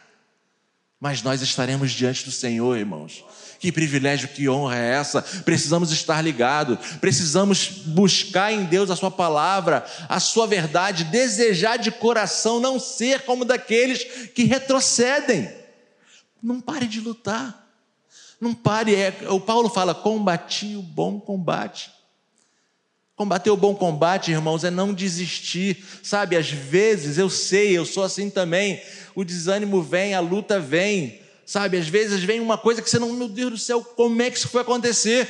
Mas 1.01 1.23
nós 1.23 1.43
estaremos 1.43 1.93
diante 1.93 2.25
do 2.25 2.31
Senhor, 2.31 2.77
irmãos. 2.77 3.25
Que 3.59 3.73
privilégio, 3.73 4.29
que 4.29 4.49
honra 4.49 4.77
é 4.77 4.95
essa? 4.95 5.23
Precisamos 5.23 5.91
estar 5.91 6.21
ligados, 6.21 6.79
precisamos 7.01 7.69
buscar 7.87 8.53
em 8.53 8.65
Deus 8.65 8.91
a 8.91 8.97
Sua 8.97 9.11
palavra, 9.11 9.85
a 10.09 10.21
Sua 10.21 10.47
verdade, 10.47 11.05
desejar 11.05 11.79
de 11.79 11.91
coração 11.91 12.61
não 12.61 12.79
ser 12.79 13.23
como 13.23 13.45
daqueles 13.45 14.05
que 14.35 14.45
retrocedem. 14.45 15.51
Não 16.43 16.61
pare 16.61 16.87
de 16.87 17.01
lutar, 17.01 17.67
não 18.41 18.53
pare. 18.53 18.95
É, 18.95 19.15
o 19.31 19.41
Paulo 19.41 19.71
fala: 19.71 19.95
combati 19.95 20.77
o 20.77 20.83
bom 20.83 21.19
combate. 21.19 21.91
Combater 23.17 23.51
o 23.51 23.57
bom 23.57 23.77
combate, 23.77 24.33
irmãos, 24.33 24.65
é 24.65 24.71
não 24.71 24.93
desistir, 24.93 25.85
sabe? 26.03 26.37
Às 26.37 26.51
vezes 26.51 27.17
eu 27.17 27.31
sei, 27.31 27.79
eu 27.79 27.87
sou 27.87 28.03
assim 28.03 28.29
também. 28.29 28.83
O 29.15 29.25
desânimo 29.25 29.81
vem, 29.81 30.15
a 30.15 30.21
luta 30.21 30.59
vem, 30.59 31.21
Sabe, 31.47 31.77
às 31.77 31.89
vezes 31.89 32.23
vem 32.23 32.41
uma 32.41 32.57
coisa 32.57 32.81
que 32.81 32.89
você 32.89 32.99
não, 32.99 33.13
meu 33.13 33.29
Deus 33.29 33.51
do 33.51 33.59
céu, 33.59 33.83
como 33.83 34.21
é 34.23 34.31
que 34.31 34.39
isso 34.39 34.49
foi 34.49 34.63
acontecer? 34.63 35.29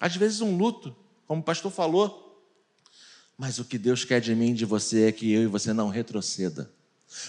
Às 0.00 0.16
vezes 0.16 0.40
um 0.40 0.56
luto, 0.56 0.94
como 1.26 1.40
o 1.40 1.44
pastor 1.44 1.70
falou. 1.70 2.22
Mas 3.38 3.58
o 3.58 3.64
que 3.64 3.78
Deus 3.78 4.04
quer 4.04 4.20
de 4.20 4.34
mim 4.34 4.54
de 4.54 4.64
você 4.64 5.08
é 5.08 5.12
que 5.12 5.32
eu 5.32 5.42
e 5.42 5.46
você 5.46 5.72
não 5.72 5.88
retroceda. 5.88 6.70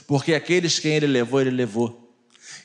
Porque 0.08 0.34
aqueles 0.34 0.80
quem 0.80 0.96
ele 0.96 1.08
levou, 1.08 1.42
ele 1.42 1.52
levou. 1.52 2.04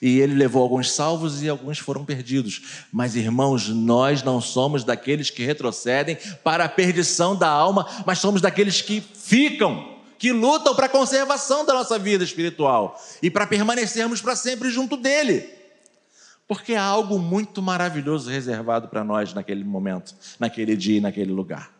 E 0.00 0.20
ele 0.20 0.34
levou 0.34 0.62
alguns 0.62 0.90
salvos 0.90 1.42
e 1.42 1.48
alguns 1.48 1.78
foram 1.78 2.04
perdidos. 2.04 2.86
Mas, 2.92 3.16
irmãos, 3.16 3.68
nós 3.68 4.22
não 4.22 4.40
somos 4.40 4.84
daqueles 4.84 5.30
que 5.30 5.44
retrocedem 5.44 6.16
para 6.42 6.64
a 6.64 6.68
perdição 6.68 7.34
da 7.34 7.48
alma, 7.48 7.86
mas 8.06 8.18
somos 8.18 8.40
daqueles 8.40 8.80
que 8.80 9.00
ficam, 9.00 9.97
que 10.18 10.33
lutam 10.33 10.74
para 10.74 10.87
a 10.87 10.90
conservação 10.90 11.64
da 11.64 11.72
nossa 11.72 11.98
vida 11.98 12.24
espiritual 12.24 13.00
e 13.22 13.31
para 13.31 13.46
permanecermos 13.46 14.20
para 14.20 14.35
sempre 14.35 14.70
junto 14.70 14.96
dele. 14.96 15.48
Porque 16.46 16.74
há 16.74 16.83
algo 16.83 17.18
muito 17.18 17.62
maravilhoso 17.62 18.31
reservado 18.31 18.88
para 18.88 19.04
nós 19.04 19.33
naquele 19.35 19.62
momento, 19.62 20.14
naquele 20.40 20.76
dia 20.76 20.98
e 20.98 21.00
naquele 21.00 21.31
lugar. 21.31 21.70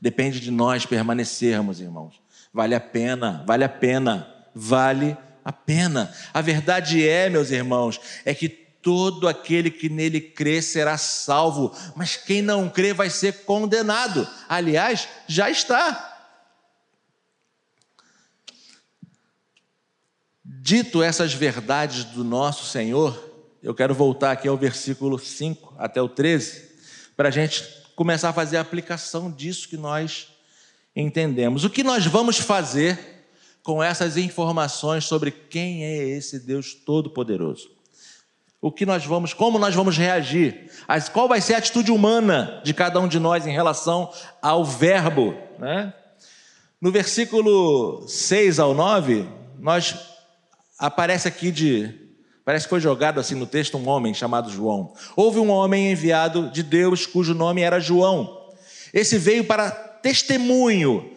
Depende 0.00 0.40
de 0.40 0.50
nós 0.50 0.86
permanecermos, 0.86 1.80
irmãos. 1.80 2.20
Vale 2.52 2.74
a 2.74 2.80
pena, 2.80 3.42
vale 3.46 3.64
a 3.64 3.68
pena, 3.68 4.28
vale 4.54 5.16
a 5.44 5.52
pena. 5.52 6.12
A 6.32 6.40
verdade 6.40 7.06
é, 7.06 7.28
meus 7.28 7.50
irmãos, 7.50 8.00
é 8.24 8.34
que 8.34 8.48
todo 8.48 9.28
aquele 9.28 9.70
que 9.70 9.88
nele 9.88 10.20
crê 10.20 10.62
será 10.62 10.96
salvo, 10.96 11.74
mas 11.94 12.16
quem 12.16 12.40
não 12.40 12.68
crê 12.68 12.92
vai 12.92 13.10
ser 13.10 13.44
condenado. 13.44 14.26
Aliás, 14.48 15.08
já 15.26 15.50
está. 15.50 16.09
Dito 20.62 21.02
essas 21.02 21.32
verdades 21.32 22.04
do 22.04 22.22
nosso 22.22 22.66
Senhor, 22.66 23.18
eu 23.62 23.74
quero 23.74 23.94
voltar 23.94 24.32
aqui 24.32 24.46
ao 24.46 24.58
versículo 24.58 25.18
5 25.18 25.72
até 25.78 26.02
o 26.02 26.08
13, 26.08 26.68
para 27.16 27.28
a 27.28 27.30
gente 27.30 27.64
começar 27.96 28.28
a 28.28 28.32
fazer 28.34 28.58
a 28.58 28.60
aplicação 28.60 29.30
disso 29.30 29.66
que 29.66 29.78
nós 29.78 30.28
entendemos. 30.94 31.64
O 31.64 31.70
que 31.70 31.82
nós 31.82 32.04
vamos 32.04 32.36
fazer 32.36 33.24
com 33.62 33.82
essas 33.82 34.18
informações 34.18 35.06
sobre 35.06 35.30
quem 35.30 35.82
é 35.82 36.10
esse 36.10 36.38
Deus 36.38 36.74
Todo-Poderoso? 36.74 37.70
O 38.60 38.70
que 38.70 38.84
nós 38.84 39.06
vamos, 39.06 39.32
como 39.32 39.58
nós 39.58 39.74
vamos 39.74 39.96
reagir? 39.96 40.70
Qual 41.14 41.26
vai 41.26 41.40
ser 41.40 41.54
a 41.54 41.58
atitude 41.58 41.90
humana 41.90 42.60
de 42.62 42.74
cada 42.74 43.00
um 43.00 43.08
de 43.08 43.18
nós 43.18 43.46
em 43.46 43.52
relação 43.52 44.12
ao 44.42 44.62
Verbo? 44.62 45.34
Né? 45.58 45.94
No 46.78 46.92
versículo 46.92 48.06
6 48.06 48.58
ao 48.58 48.74
9, 48.74 49.26
nós 49.58 50.10
aparece 50.80 51.28
aqui 51.28 51.52
de 51.52 52.10
Parece 52.44 52.64
que 52.64 52.70
foi 52.70 52.80
jogado 52.80 53.20
assim 53.20 53.36
no 53.36 53.46
texto 53.46 53.78
um 53.78 53.86
homem 53.88 54.12
chamado 54.12 54.50
João. 54.50 54.92
Houve 55.14 55.38
um 55.38 55.50
homem 55.50 55.92
enviado 55.92 56.50
de 56.50 56.62
Deus 56.62 57.06
cujo 57.06 57.34
nome 57.34 57.60
era 57.60 57.78
João. 57.78 58.50
Esse 58.92 59.18
veio 59.18 59.44
para 59.44 59.70
testemunho, 59.70 61.12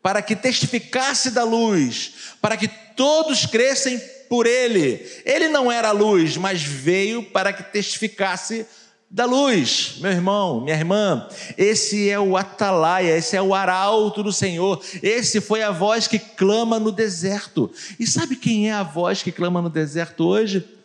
para 0.00 0.22
que 0.22 0.34
testificasse 0.34 1.30
da 1.30 1.44
luz, 1.44 2.14
para 2.40 2.56
que 2.56 2.68
todos 2.96 3.44
crescem 3.44 4.00
por 4.30 4.46
ele. 4.46 5.04
Ele 5.26 5.48
não 5.48 5.70
era 5.70 5.88
a 5.88 5.92
luz, 5.92 6.36
mas 6.36 6.62
veio 6.62 7.22
para 7.22 7.52
que 7.52 7.64
testificasse 7.64 8.64
da 9.10 9.24
luz, 9.24 9.96
meu 10.00 10.10
irmão, 10.10 10.60
minha 10.60 10.76
irmã, 10.76 11.26
esse 11.56 12.10
é 12.10 12.20
o 12.20 12.36
atalaia, 12.36 13.16
esse 13.16 13.36
é 13.36 13.40
o 13.40 13.54
arauto 13.54 14.22
do 14.22 14.32
Senhor, 14.32 14.82
esse 15.02 15.40
foi 15.40 15.62
a 15.62 15.70
voz 15.70 16.06
que 16.06 16.18
clama 16.18 16.78
no 16.78 16.92
deserto. 16.92 17.70
E 17.98 18.06
sabe 18.06 18.36
quem 18.36 18.68
é 18.68 18.72
a 18.74 18.82
voz 18.82 19.22
que 19.22 19.32
clama 19.32 19.62
no 19.62 19.70
deserto 19.70 20.26
hoje? 20.26 20.77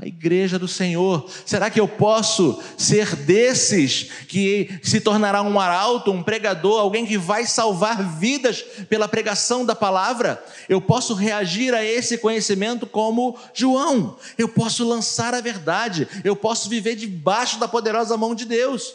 A 0.00 0.06
igreja 0.06 0.58
do 0.58 0.68
Senhor. 0.68 1.28
Será 1.44 1.68
que 1.68 1.80
eu 1.80 1.88
posso 1.88 2.62
ser 2.76 3.16
desses 3.16 4.04
que 4.28 4.78
se 4.82 5.00
tornará 5.00 5.42
um 5.42 5.58
arauto, 5.58 6.12
um 6.12 6.22
pregador, 6.22 6.80
alguém 6.80 7.04
que 7.04 7.18
vai 7.18 7.44
salvar 7.44 8.02
vidas 8.18 8.62
pela 8.88 9.08
pregação 9.08 9.64
da 9.66 9.74
palavra? 9.74 10.42
Eu 10.68 10.80
posso 10.80 11.14
reagir 11.14 11.74
a 11.74 11.84
esse 11.84 12.18
conhecimento 12.18 12.86
como 12.86 13.36
João. 13.52 14.16
Eu 14.36 14.48
posso 14.48 14.86
lançar 14.88 15.34
a 15.34 15.40
verdade. 15.40 16.06
Eu 16.22 16.36
posso 16.36 16.68
viver 16.68 16.94
debaixo 16.94 17.58
da 17.58 17.66
poderosa 17.66 18.16
mão 18.16 18.34
de 18.34 18.44
Deus. 18.44 18.94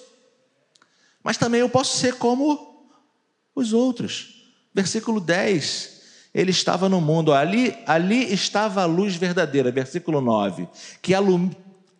Mas 1.21 1.37
também 1.37 1.61
eu 1.61 1.69
posso 1.69 1.97
ser 1.97 2.15
como 2.15 2.87
os 3.53 3.73
outros. 3.73 4.41
Versículo 4.73 5.19
10 5.19 5.92
ele 6.33 6.51
estava 6.51 6.89
no 6.89 6.99
mundo, 6.99 7.31
ali, 7.31 7.75
ali 7.85 8.33
estava 8.33 8.81
a 8.81 8.85
luz 8.85 9.15
verdadeira, 9.15 9.71
versículo 9.71 10.19
9, 10.19 10.67
que, 11.01 11.13
alum, 11.13 11.51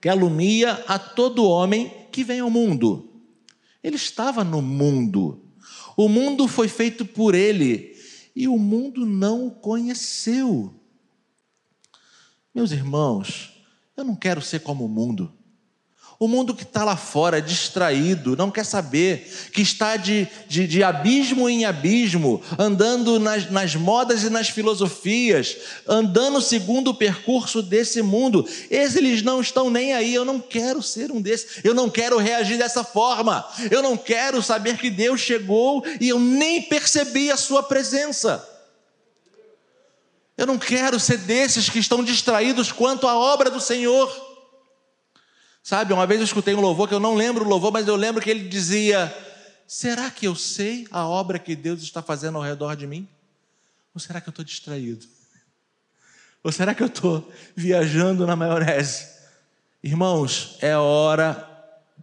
que 0.01 0.09
alumia 0.09 0.83
a 0.87 0.97
todo 0.97 1.47
homem 1.47 1.91
que 2.11 2.23
vem 2.23 2.39
ao 2.39 2.49
mundo. 2.49 3.09
Ele 3.83 3.95
estava 3.95 4.43
no 4.43 4.61
mundo, 4.61 5.43
o 5.95 6.09
mundo 6.09 6.47
foi 6.47 6.67
feito 6.67 7.05
por 7.05 7.35
ele 7.35 7.95
e 8.35 8.47
o 8.47 8.57
mundo 8.57 9.05
não 9.05 9.47
o 9.47 9.51
conheceu. 9.51 10.73
Meus 12.53 12.71
irmãos, 12.71 13.63
eu 13.95 14.03
não 14.03 14.15
quero 14.15 14.41
ser 14.41 14.61
como 14.61 14.85
o 14.85 14.89
mundo. 14.89 15.31
O 16.23 16.27
mundo 16.29 16.55
que 16.55 16.63
está 16.63 16.85
lá 16.85 16.95
fora, 16.95 17.41
distraído, 17.41 18.37
não 18.37 18.49
quer 18.49 18.63
saber, 18.63 19.29
que 19.51 19.61
está 19.61 19.97
de, 19.97 20.25
de, 20.47 20.65
de 20.65 20.81
abismo 20.81 21.49
em 21.49 21.65
abismo, 21.65 22.41
andando 22.57 23.19
nas, 23.19 23.51
nas 23.51 23.75
modas 23.75 24.23
e 24.23 24.29
nas 24.29 24.47
filosofias, 24.47 25.57
andando 25.85 26.41
segundo 26.41 26.91
o 26.91 26.93
percurso 26.93 27.61
desse 27.61 28.01
mundo, 28.01 28.47
eles 28.69 29.21
não 29.21 29.41
estão 29.41 29.69
nem 29.69 29.91
aí. 29.91 30.15
Eu 30.15 30.23
não 30.23 30.39
quero 30.39 30.81
ser 30.81 31.11
um 31.11 31.21
desses, 31.21 31.59
eu 31.61 31.73
não 31.73 31.89
quero 31.89 32.17
reagir 32.17 32.57
dessa 32.57 32.85
forma, 32.85 33.45
eu 33.69 33.81
não 33.81 33.97
quero 33.97 34.41
saber 34.41 34.77
que 34.77 34.89
Deus 34.89 35.19
chegou 35.19 35.83
e 35.99 36.07
eu 36.07 36.19
nem 36.19 36.61
percebi 36.61 37.31
a 37.31 37.35
Sua 37.35 37.61
presença. 37.61 38.47
Eu 40.37 40.47
não 40.47 40.57
quero 40.57 40.99
ser 41.01 41.17
desses 41.17 41.69
que 41.69 41.79
estão 41.79 42.01
distraídos 42.01 42.71
quanto 42.71 43.09
à 43.09 43.17
obra 43.17 43.51
do 43.51 43.59
Senhor. 43.59 44.22
Sabe, 45.63 45.93
uma 45.93 46.05
vez 46.05 46.19
eu 46.19 46.25
escutei 46.25 46.53
um 46.53 46.59
louvor 46.59 46.89
que 46.89 46.93
eu 46.93 46.99
não 46.99 47.15
lembro 47.15 47.45
o 47.45 47.47
louvor, 47.47 47.71
mas 47.71 47.87
eu 47.87 47.95
lembro 47.95 48.21
que 48.21 48.29
ele 48.29 48.49
dizia: 48.49 49.15
Será 49.65 50.11
que 50.11 50.27
eu 50.27 50.35
sei 50.35 50.85
a 50.91 51.07
obra 51.07 51.39
que 51.39 51.55
Deus 51.55 51.81
está 51.81 52.01
fazendo 52.01 52.37
ao 52.37 52.43
redor 52.43 52.75
de 52.75 52.85
mim? 52.85 53.07
Ou 53.95 54.01
será 54.01 54.19
que 54.19 54.27
eu 54.27 54.31
estou 54.31 54.43
distraído? 54.43 55.07
Ou 56.43 56.51
será 56.51 56.75
que 56.75 56.83
eu 56.83 56.87
estou 56.87 57.31
viajando 57.55 58.27
na 58.27 58.35
maionese? 58.35 59.07
Irmãos, 59.81 60.57
é 60.59 60.75
hora 60.75 61.49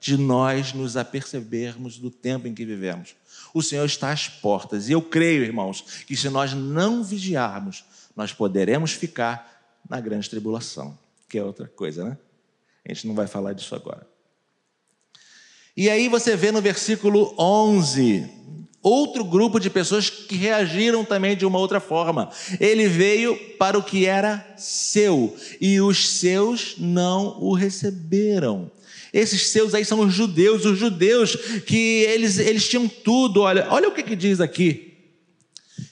de 0.01 0.17
nós 0.17 0.73
nos 0.73 0.97
apercebermos 0.97 1.99
do 1.99 2.11
tempo 2.11 2.49
em 2.49 2.55
que 2.55 2.65
vivemos. 2.65 3.15
O 3.53 3.63
Senhor 3.63 3.85
está 3.85 4.11
às 4.11 4.27
portas, 4.27 4.89
e 4.89 4.93
eu 4.93 5.03
creio, 5.03 5.45
irmãos, 5.45 6.05
que 6.07 6.17
se 6.17 6.31
nós 6.31 6.55
não 6.55 7.05
vigiarmos, 7.05 7.85
nós 8.17 8.33
poderemos 8.33 8.93
ficar 8.93 9.63
na 9.87 10.01
grande 10.01 10.31
tribulação, 10.31 10.99
que 11.29 11.37
é 11.37 11.45
outra 11.45 11.69
coisa, 11.69 12.05
né? 12.05 12.17
A 12.87 12.93
gente 12.93 13.07
não 13.07 13.15
vai 13.15 13.27
falar 13.27 13.53
disso 13.53 13.75
agora. 13.75 14.07
E 15.77 15.89
aí 15.89 16.09
você 16.09 16.37
vê 16.37 16.51
no 16.51 16.61
versículo 16.61 17.35
11, 17.39 18.29
outro 18.83 19.25
grupo 19.25 19.59
de 19.59 19.71
pessoas 19.71 20.11
que 20.11 20.37
reagiram 20.37 21.05
também 21.05 21.37
de 21.37 21.47
uma 21.47 21.59
outra 21.59 21.81
forma. 21.81 22.31
Ele 22.59 22.89
veio 22.89 23.37
para 23.57 23.79
o 23.79 23.83
que 23.83 24.07
era 24.07 24.55
seu, 24.57 25.37
e 25.61 25.81
os 25.81 26.19
seus 26.19 26.75
não 26.79 27.39
o 27.41 27.55
receberam. 27.55 28.71
Esses 29.13 29.49
seus 29.49 29.75
aí 29.75 29.85
são 29.85 30.01
os 30.01 30.15
judeus, 30.15 30.65
os 30.65 30.79
judeus 30.79 31.35
que 31.67 32.03
eles, 32.05 32.39
eles 32.39 32.69
tinham 32.69 32.87
tudo. 32.87 33.43
Olha, 33.43 33.67
olha 33.71 33.89
o 33.89 33.93
que, 33.93 34.03
que 34.03 34.15
diz 34.15 34.41
aqui 34.41 34.91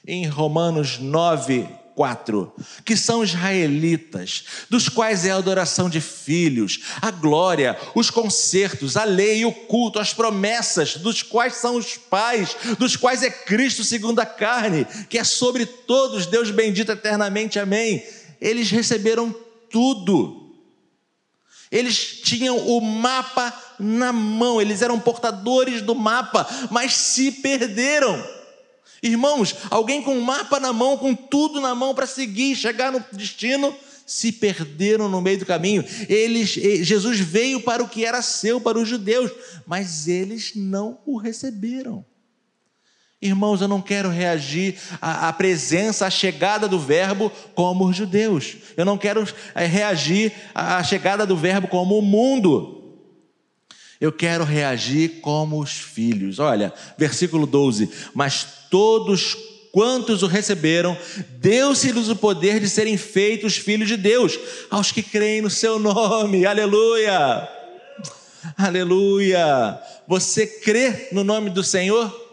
em 0.06 0.26
Romanos 0.26 0.98
9, 0.98 1.68
4, 1.98 2.54
que 2.84 2.96
são 2.96 3.24
israelitas, 3.24 4.44
dos 4.70 4.88
quais 4.88 5.26
é 5.26 5.32
a 5.32 5.36
adoração 5.36 5.90
de 5.90 6.00
filhos, 6.00 6.78
a 7.02 7.10
glória, 7.10 7.76
os 7.92 8.08
concertos, 8.08 8.96
a 8.96 9.02
lei, 9.02 9.44
o 9.44 9.50
culto, 9.50 9.98
as 9.98 10.14
promessas, 10.14 10.94
dos 10.94 11.24
quais 11.24 11.56
são 11.56 11.74
os 11.74 11.96
pais, 11.96 12.56
dos 12.78 12.94
quais 12.94 13.24
é 13.24 13.30
Cristo 13.30 13.82
segundo 13.82 14.20
a 14.20 14.26
carne, 14.26 14.86
que 15.08 15.18
é 15.18 15.24
sobre 15.24 15.66
todos, 15.66 16.26
Deus 16.26 16.52
bendito 16.52 16.92
eternamente, 16.92 17.58
amém. 17.58 18.00
Eles 18.40 18.70
receberam 18.70 19.34
tudo. 19.68 20.54
Eles 21.72 22.20
tinham 22.22 22.58
o 22.58 22.80
mapa 22.80 23.52
na 23.76 24.12
mão, 24.12 24.62
eles 24.62 24.82
eram 24.82 25.00
portadores 25.00 25.82
do 25.82 25.96
mapa, 25.96 26.46
mas 26.70 26.92
se 26.92 27.32
perderam. 27.32 28.37
Irmãos, 29.02 29.54
alguém 29.70 30.02
com 30.02 30.16
um 30.16 30.20
mapa 30.20 30.58
na 30.58 30.72
mão, 30.72 30.96
com 30.96 31.14
tudo 31.14 31.60
na 31.60 31.74
mão 31.74 31.94
para 31.94 32.06
seguir, 32.06 32.56
chegar 32.56 32.90
no 32.90 33.04
destino, 33.12 33.74
se 34.06 34.32
perderam 34.32 35.08
no 35.08 35.20
meio 35.20 35.38
do 35.38 35.46
caminho. 35.46 35.84
Eles, 36.08 36.48
Jesus 36.50 37.20
veio 37.20 37.60
para 37.60 37.82
o 37.82 37.88
que 37.88 38.04
era 38.04 38.22
seu, 38.22 38.60
para 38.60 38.78
os 38.78 38.88
judeus, 38.88 39.30
mas 39.66 40.08
eles 40.08 40.52
não 40.54 40.98
o 41.04 41.16
receberam. 41.16 42.04
Irmãos, 43.20 43.60
eu 43.60 43.66
não 43.66 43.82
quero 43.82 44.08
reagir 44.08 44.76
à, 45.00 45.28
à 45.28 45.32
presença, 45.32 46.06
à 46.06 46.10
chegada 46.10 46.68
do 46.68 46.78
Verbo 46.78 47.32
como 47.52 47.84
os 47.84 47.96
judeus. 47.96 48.56
Eu 48.76 48.84
não 48.84 48.96
quero 48.96 49.26
eh, 49.56 49.66
reagir 49.66 50.32
à 50.54 50.82
chegada 50.84 51.26
do 51.26 51.36
Verbo 51.36 51.66
como 51.66 51.98
o 51.98 52.02
mundo. 52.02 52.77
Eu 54.00 54.12
quero 54.12 54.44
reagir 54.44 55.20
como 55.20 55.60
os 55.60 55.72
filhos. 55.72 56.38
Olha, 56.38 56.72
versículo 56.96 57.46
12: 57.46 57.90
Mas 58.14 58.46
todos 58.70 59.36
quantos 59.72 60.22
o 60.22 60.26
receberam, 60.26 60.96
deu-se-lhes 61.38 62.08
o 62.08 62.16
poder 62.16 62.60
de 62.60 62.68
serem 62.68 62.96
feitos 62.96 63.56
filhos 63.56 63.88
de 63.88 63.96
Deus, 63.96 64.38
aos 64.70 64.90
que 64.92 65.02
creem 65.02 65.42
no 65.42 65.50
seu 65.50 65.78
nome. 65.78 66.46
Aleluia! 66.46 67.48
Aleluia! 68.56 69.80
Você 70.06 70.46
crê 70.46 71.08
no 71.12 71.22
nome 71.22 71.50
do 71.50 71.62
Senhor? 71.62 72.26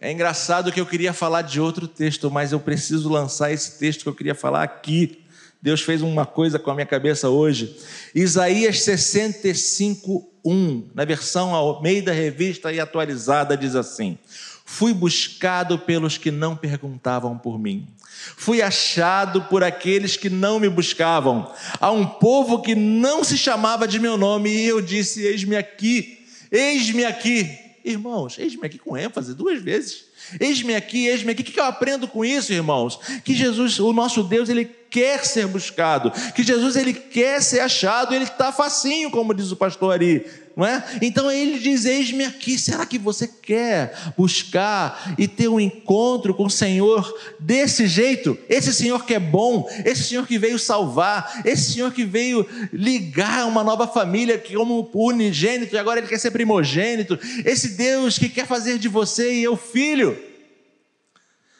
É 0.00 0.12
engraçado 0.12 0.70
que 0.70 0.80
eu 0.80 0.86
queria 0.86 1.12
falar 1.12 1.42
de 1.42 1.60
outro 1.60 1.88
texto, 1.88 2.30
mas 2.30 2.52
eu 2.52 2.60
preciso 2.60 3.08
lançar 3.08 3.52
esse 3.52 3.78
texto 3.78 4.02
que 4.02 4.08
eu 4.08 4.14
queria 4.14 4.34
falar 4.34 4.62
aqui. 4.62 5.24
Deus 5.60 5.80
fez 5.82 6.02
uma 6.02 6.24
coisa 6.24 6.58
com 6.58 6.70
a 6.70 6.74
minha 6.74 6.86
cabeça 6.86 7.28
hoje. 7.28 7.76
Isaías 8.14 8.82
65, 8.82 10.30
1, 10.44 10.90
na 10.94 11.04
versão 11.04 11.52
ao 11.54 11.82
meio 11.82 12.04
da 12.04 12.12
revista 12.12 12.72
e 12.72 12.78
atualizada, 12.78 13.56
diz 13.56 13.74
assim: 13.74 14.16
Fui 14.64 14.94
buscado 14.94 15.76
pelos 15.78 16.16
que 16.16 16.30
não 16.30 16.56
perguntavam 16.56 17.36
por 17.36 17.58
mim. 17.58 17.88
Fui 18.36 18.62
achado 18.62 19.42
por 19.42 19.64
aqueles 19.64 20.16
que 20.16 20.30
não 20.30 20.60
me 20.60 20.68
buscavam. 20.68 21.52
A 21.80 21.90
um 21.90 22.06
povo 22.06 22.62
que 22.62 22.74
não 22.74 23.24
se 23.24 23.36
chamava 23.36 23.88
de 23.88 23.98
meu 23.98 24.16
nome, 24.16 24.50
e 24.50 24.66
eu 24.66 24.80
disse: 24.80 25.22
Eis-me 25.22 25.56
aqui, 25.56 26.18
eis-me 26.52 27.04
aqui. 27.04 27.48
Irmãos, 27.84 28.38
eis-me 28.38 28.64
aqui 28.64 28.78
com 28.78 28.96
ênfase 28.96 29.34
duas 29.34 29.60
vezes. 29.60 30.04
Eis-me 30.38 30.74
aqui, 30.76 31.06
eis-me 31.06 31.32
aqui. 31.32 31.42
O 31.42 31.44
que 31.44 31.58
eu 31.58 31.64
aprendo 31.64 32.06
com 32.06 32.24
isso, 32.24 32.52
irmãos? 32.52 33.00
Que 33.24 33.34
Jesus, 33.34 33.80
o 33.80 33.92
nosso 33.92 34.22
Deus, 34.22 34.48
ele 34.48 34.77
quer 34.90 35.24
ser 35.24 35.46
buscado. 35.46 36.10
Que 36.34 36.42
Jesus, 36.42 36.76
ele 36.76 36.92
quer 36.92 37.42
ser 37.42 37.60
achado. 37.60 38.14
Ele 38.14 38.24
está 38.24 38.52
facinho, 38.52 39.10
como 39.10 39.34
diz 39.34 39.50
o 39.50 39.56
pastor 39.56 39.92
Ari 39.92 40.24
não 40.58 40.66
é? 40.66 40.84
Então 41.00 41.30
ele 41.30 41.56
diz: 41.60 41.84
Eis-me 41.84 42.24
aqui. 42.24 42.58
Será 42.58 42.84
que 42.84 42.98
você 42.98 43.28
quer 43.28 43.96
buscar 44.16 45.14
e 45.16 45.28
ter 45.28 45.46
um 45.46 45.60
encontro 45.60 46.34
com 46.34 46.46
o 46.46 46.50
Senhor 46.50 47.16
desse 47.38 47.86
jeito? 47.86 48.36
Esse 48.48 48.74
Senhor 48.74 49.06
que 49.06 49.14
é 49.14 49.20
bom, 49.20 49.70
esse 49.84 50.02
Senhor 50.02 50.26
que 50.26 50.36
veio 50.36 50.58
salvar, 50.58 51.42
esse 51.44 51.74
Senhor 51.74 51.92
que 51.92 52.04
veio 52.04 52.44
ligar 52.72 53.46
uma 53.46 53.62
nova 53.62 53.86
família 53.86 54.36
como 54.36 54.90
unigênito 54.92 55.76
e 55.76 55.78
agora 55.78 56.00
ele 56.00 56.08
quer 56.08 56.18
ser 56.18 56.32
primogênito. 56.32 57.16
Esse 57.44 57.76
Deus 57.76 58.18
que 58.18 58.28
quer 58.28 58.44
fazer 58.44 58.80
de 58.80 58.88
você 58.88 59.34
e 59.34 59.44
eu 59.44 59.56
filho. 59.56 60.20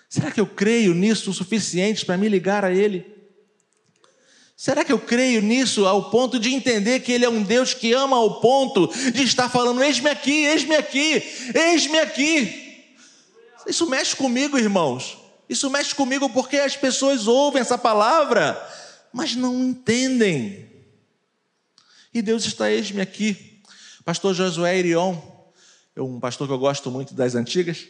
Será 0.09 0.33
que 0.33 0.41
eu 0.41 0.47
creio 0.47 0.93
nisso 0.93 1.31
o 1.31 1.35
suficiente 1.35 2.05
para 2.05 2.17
me 2.17 2.29
ligar 2.29 2.65
a 2.65 2.73
Ele? 2.75 3.18
Será 4.61 4.85
que 4.85 4.93
eu 4.93 4.99
creio 4.99 5.41
nisso 5.41 5.87
ao 5.87 6.11
ponto 6.11 6.37
de 6.37 6.53
entender 6.53 6.99
que 6.99 7.13
Ele 7.13 7.25
é 7.25 7.29
um 7.29 7.45
Deus 7.45 7.75
que 7.75 7.93
ama 7.93 8.17
ao 8.17 8.41
ponto 8.41 8.89
de 9.13 9.23
estar 9.23 9.49
falando: 9.49 9.81
eis-me 9.81 10.11
aqui, 10.11 10.47
eis-me 10.47 10.75
aqui, 10.75 11.23
eis-me 11.55 12.01
aqui? 12.01 12.85
Isso 13.69 13.89
mexe 13.89 14.17
comigo, 14.17 14.59
irmãos. 14.59 15.17
Isso 15.49 15.71
mexe 15.71 15.95
comigo 15.95 16.29
porque 16.31 16.57
as 16.57 16.77
pessoas 16.77 17.29
ouvem 17.29 17.63
essa 17.63 17.79
palavra, 17.79 18.61
mas 19.13 19.37
não 19.37 19.63
entendem. 19.63 20.69
E 22.13 22.21
Deus 22.21 22.45
está, 22.45 22.69
eis-me 22.69 23.01
aqui. 23.01 23.63
Pastor 24.05 24.35
Josué 24.35 24.77
Irion, 24.77 25.17
um 25.97 26.19
pastor 26.19 26.49
que 26.49 26.53
eu 26.53 26.59
gosto 26.59 26.91
muito 26.91 27.15
das 27.15 27.37
antigas, 27.37 27.87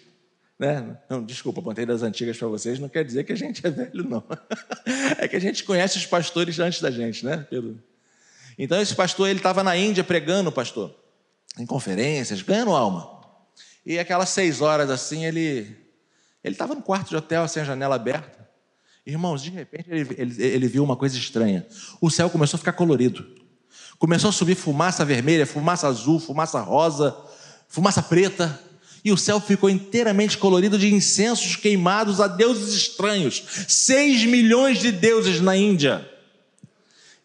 né? 0.59 0.97
Não, 1.09 1.23
desculpa, 1.23 1.63
contei 1.63 1.87
das 1.87 2.03
antigas 2.03 2.37
para 2.37 2.49
vocês, 2.49 2.79
não 2.79 2.89
quer 2.89 3.05
dizer 3.05 3.25
que 3.25 3.33
a 3.33 3.37
gente 3.37 3.65
é 3.65 3.71
velho, 3.71 4.05
não. 4.09 4.25
É 5.19 5.29
que 5.29 5.37
a 5.37 5.41
gente 5.41 5.65
conhece 5.65 5.97
os 5.99 6.07
pastores 6.07 6.59
antes 6.59 6.81
da 6.81 6.91
gente, 6.91 7.25
né? 7.25 7.47
Então, 8.59 8.81
esse 8.81 8.95
pastor, 8.95 9.29
ele 9.29 9.39
estava 9.39 9.63
na 9.63 9.77
Índia 9.77 10.03
pregando, 10.03 10.51
pastor, 10.51 10.95
em 11.59 11.67
conferências, 11.67 12.43
ganhando 12.43 12.73
alma. 12.73 13.21
E 13.87 13.99
aquelas 13.99 14.29
seis 14.31 14.61
horas 14.61 14.91
assim, 14.91 15.25
ele 15.25 15.77
ele 16.43 16.55
estava 16.55 16.75
no 16.75 16.83
quarto 16.83 17.09
de 17.09 17.17
hotel, 17.17 17.47
sem 17.49 17.63
a 17.63 17.65
janela 17.65 17.97
aberta. 17.97 18.49
Irmãos, 19.05 19.43
de 19.43 19.51
repente 19.51 19.91
ele, 19.91 20.15
ele, 20.17 20.43
ele 20.43 20.69
viu 20.69 20.85
uma 20.85 20.97
coisa 20.97 21.17
estranha. 21.17 21.67
O 22.01 22.11
céu 22.11 22.31
começou 22.31 22.57
a 22.57 22.59
ficar 22.59 22.73
colorido. 22.73 23.27
Começou 23.99 24.31
a 24.31 24.33
subir 24.33 24.55
fumaça 24.55 25.05
vermelha, 25.05 25.47
fumaça 25.47 25.89
azul, 25.89 26.21
fumaça 26.21 26.61
rosa, 26.61 27.17
fumaça 27.69 28.03
preta 28.03 28.59
e 29.09 29.13
o 29.13 29.17
céu 29.17 29.41
ficou 29.41 29.69
inteiramente 29.69 30.39
colorido 30.39 30.79
de 30.79 30.93
incensos 30.93 31.57
queimados 31.57 32.21
a 32.21 32.29
deuses 32.29 32.75
estranhos. 32.75 33.43
Seis 33.67 34.25
milhões 34.25 34.79
de 34.79 34.93
deuses 34.93 35.41
na 35.41 35.57
Índia. 35.57 36.09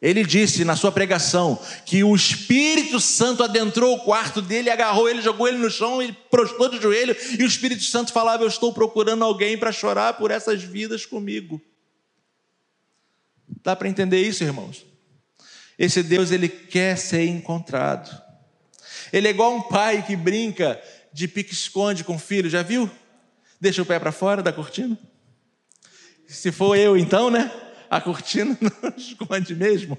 Ele 0.02 0.24
disse 0.26 0.66
na 0.66 0.76
sua 0.76 0.92
pregação 0.92 1.58
que 1.86 2.04
o 2.04 2.14
Espírito 2.14 3.00
Santo 3.00 3.44
adentrou 3.44 3.96
o 3.96 4.00
quarto 4.00 4.42
dele, 4.42 4.70
agarrou 4.70 5.10
ele, 5.10 5.22
jogou 5.22 5.48
ele 5.48 5.58
no 5.58 5.70
chão, 5.70 6.02
ele 6.02 6.16
prostou 6.30 6.68
de 6.68 6.82
joelho, 6.82 7.16
e 7.40 7.44
o 7.44 7.48
Espírito 7.48 7.84
Santo 7.84 8.12
falava: 8.12 8.44
Eu 8.44 8.50
estou 8.50 8.74
procurando 8.74 9.24
alguém 9.24 9.58
para 9.58 9.72
chorar 9.72 10.14
por 10.16 10.30
essas 10.30 10.62
vidas 10.62 11.06
comigo. 11.06 11.62
Dá 13.64 13.76
para 13.76 13.88
entender 13.88 14.22
isso, 14.22 14.44
irmãos? 14.44 14.86
Esse 15.80 16.04
Deus, 16.04 16.32
ele 16.32 16.50
quer 16.50 16.98
ser 16.98 17.26
encontrado. 17.26 18.24
Ele 19.14 19.28
é 19.28 19.32
igual 19.32 19.56
um 19.56 19.62
pai 19.62 20.02
que 20.02 20.16
brinca 20.16 20.82
de 21.14 21.28
pique-esconde 21.28 22.04
com 22.04 22.16
o 22.16 22.20
filho, 22.20 22.50
já 22.50 22.64
viu? 22.64 22.90
Deixa 23.62 23.82
o 23.82 23.86
pé 23.86 24.00
para 24.00 24.12
fora 24.12 24.42
da 24.42 24.52
cortina. 24.52 24.98
Se 26.28 26.52
for 26.52 26.76
eu, 26.76 26.98
então, 26.98 27.30
né? 27.30 27.52
A 27.90 28.02
cortina 28.02 28.58
não 28.60 28.94
esconde 28.98 29.56
mesmo. 29.56 29.98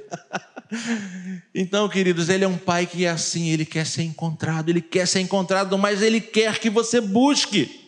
Então, 1.55 1.88
queridos, 1.88 2.29
ele 2.29 2.44
é 2.44 2.48
um 2.48 2.59
pai 2.59 2.87
que 2.87 3.05
é 3.05 3.11
assim, 3.11 3.50
ele 3.50 3.64
quer 3.64 3.87
ser 3.87 4.03
encontrado, 4.03 4.68
ele 4.68 4.81
quer 4.81 5.07
ser 5.07 5.20
encontrado, 5.20 5.79
mas 5.79 6.03
ele 6.03 6.20
quer 6.20 6.59
que 6.59 6.68
você 6.68 7.00
busque. 7.00 7.85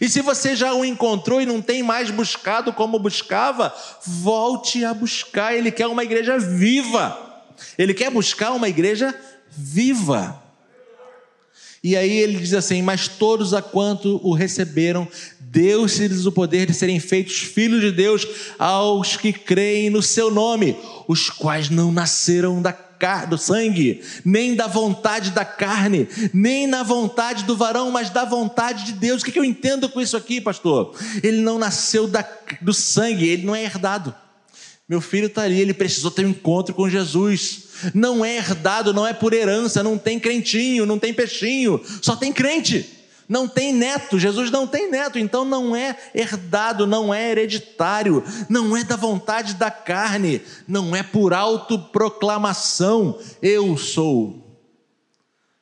E 0.00 0.08
se 0.08 0.20
você 0.20 0.54
já 0.54 0.74
o 0.74 0.84
encontrou 0.84 1.40
e 1.40 1.46
não 1.46 1.62
tem 1.62 1.82
mais 1.82 2.10
buscado 2.10 2.72
como 2.72 2.98
buscava, 2.98 3.74
volte 4.04 4.84
a 4.84 4.92
buscar. 4.92 5.54
Ele 5.54 5.70
quer 5.70 5.86
uma 5.86 6.04
igreja 6.04 6.38
viva. 6.38 7.16
Ele 7.78 7.94
quer 7.94 8.10
buscar 8.10 8.52
uma 8.52 8.68
igreja 8.68 9.14
viva. 9.50 10.42
E 11.86 11.96
aí 11.96 12.18
ele 12.18 12.36
diz 12.38 12.52
assim: 12.52 12.82
Mas 12.82 13.06
todos 13.06 13.54
a 13.54 13.62
quanto 13.62 14.20
o 14.24 14.34
receberam, 14.34 15.06
deu-se-lhes 15.38 16.26
o 16.26 16.32
poder 16.32 16.66
de 16.66 16.74
serem 16.74 16.98
feitos 16.98 17.36
filhos 17.38 17.80
de 17.80 17.92
Deus 17.92 18.26
aos 18.58 19.16
que 19.16 19.32
creem 19.32 19.88
no 19.88 20.02
seu 20.02 20.28
nome, 20.28 20.76
os 21.06 21.30
quais 21.30 21.70
não 21.70 21.92
nasceram 21.92 22.60
da 22.60 22.72
do 23.28 23.36
sangue, 23.36 24.02
nem 24.24 24.54
da 24.54 24.66
vontade 24.66 25.30
da 25.30 25.44
carne, 25.44 26.08
nem 26.32 26.66
na 26.66 26.82
vontade 26.82 27.44
do 27.44 27.54
varão, 27.54 27.90
mas 27.90 28.08
da 28.08 28.24
vontade 28.24 28.86
de 28.86 28.92
Deus. 28.94 29.20
O 29.20 29.24
que 29.26 29.38
eu 29.38 29.44
entendo 29.44 29.86
com 29.86 30.00
isso 30.00 30.16
aqui, 30.16 30.40
pastor? 30.40 30.94
Ele 31.22 31.42
não 31.42 31.58
nasceu 31.58 32.08
da, 32.08 32.26
do 32.62 32.72
sangue, 32.72 33.28
ele 33.28 33.44
não 33.44 33.54
é 33.54 33.62
herdado. 33.62 34.14
Meu 34.88 35.00
filho 35.00 35.26
está 35.26 35.42
ali, 35.42 35.60
ele 35.60 35.74
precisou 35.74 36.12
ter 36.12 36.24
um 36.24 36.30
encontro 36.30 36.72
com 36.72 36.88
Jesus. 36.88 37.64
Não 37.92 38.24
é 38.24 38.36
herdado, 38.36 38.94
não 38.94 39.04
é 39.04 39.12
por 39.12 39.32
herança, 39.32 39.82
não 39.82 39.98
tem 39.98 40.20
crentinho, 40.20 40.86
não 40.86 40.98
tem 40.98 41.12
peixinho, 41.12 41.80
só 42.00 42.14
tem 42.14 42.32
crente. 42.32 42.92
Não 43.28 43.48
tem 43.48 43.72
neto, 43.72 44.20
Jesus 44.20 44.52
não 44.52 44.68
tem 44.68 44.88
neto, 44.88 45.18
então 45.18 45.44
não 45.44 45.74
é 45.74 45.96
herdado, 46.14 46.86
não 46.86 47.12
é 47.12 47.32
hereditário, 47.32 48.22
não 48.48 48.76
é 48.76 48.84
da 48.84 48.94
vontade 48.94 49.54
da 49.54 49.68
carne, 49.68 50.40
não 50.68 50.94
é 50.94 51.02
por 51.02 51.34
autoproclamação. 51.34 53.18
Eu 53.42 53.76
sou 53.76 54.45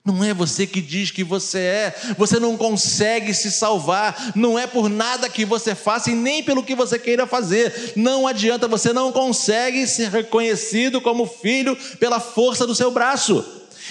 não 0.06 0.22
é 0.22 0.34
você 0.34 0.66
que 0.66 0.82
diz 0.82 1.10
que 1.10 1.24
você 1.24 1.58
é, 1.58 1.94
você 2.18 2.38
não 2.38 2.58
consegue 2.58 3.32
se 3.32 3.50
salvar, 3.50 4.32
não 4.36 4.58
é 4.58 4.66
por 4.66 4.90
nada 4.90 5.30
que 5.30 5.46
você 5.46 5.74
faça 5.74 6.10
e 6.10 6.14
nem 6.14 6.42
pelo 6.42 6.62
que 6.62 6.74
você 6.74 6.98
queira 6.98 7.26
fazer. 7.26 7.94
Não 7.96 8.26
adianta, 8.26 8.68
você 8.68 8.92
não 8.92 9.10
consegue 9.10 9.86
ser 9.86 10.10
reconhecido 10.10 11.00
como 11.00 11.24
filho 11.26 11.74
pela 11.98 12.20
força 12.20 12.66
do 12.66 12.74
seu 12.74 12.90
braço 12.90 13.42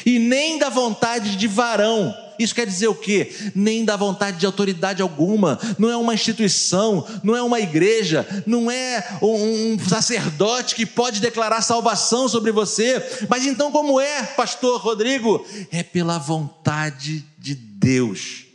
e 0.06 0.20
nem 0.20 0.60
da 0.60 0.70
vontade 0.70 1.36
de 1.36 1.48
varão. 1.48 2.16
Isso 2.44 2.54
quer 2.54 2.68
dizer 2.68 2.88
o 2.88 2.96
quê? 2.96 3.34
Nem 3.56 3.86
da 3.86 3.96
vontade 3.96 4.38
de 4.38 4.46
autoridade 4.46 5.02
alguma, 5.02 5.58
não 5.80 5.90
é 5.90 5.96
uma 5.96 6.14
instituição, 6.14 7.08
não 7.24 7.36
é 7.36 7.42
uma 7.42 7.60
igreja, 7.60 8.28
não 8.46 8.70
é 8.70 9.18
um 9.22 9.80
sacerdote 9.80 10.76
que 10.76 10.86
pode 10.86 11.22
declarar 11.22 11.62
salvação 11.62 12.28
sobre 12.28 12.52
você, 12.52 13.02
mas 13.30 13.46
então, 13.46 13.72
como 13.72 14.00
é, 14.00 14.24
Pastor 14.24 14.82
Rodrigo? 14.82 15.46
É 15.72 15.82
pela 15.84 16.18
vontade 16.18 17.26
de 17.38 17.56
Deus. 17.56 18.46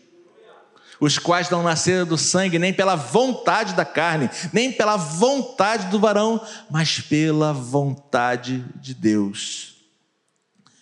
Os 1.01 1.17
quais 1.17 1.49
não 1.49 1.63
nasceram 1.63 2.05
do 2.05 2.19
sangue, 2.19 2.59
nem 2.59 2.75
pela 2.75 2.97
vontade 2.97 3.73
da 3.75 3.85
carne, 3.85 4.29
nem 4.53 4.73
pela 4.73 4.97
vontade 4.97 5.87
do 5.87 5.99
varão, 5.99 6.45
mas 6.69 7.01
pela 7.01 7.53
vontade 7.53 8.65
de 8.77 8.95
Deus. 8.95 9.77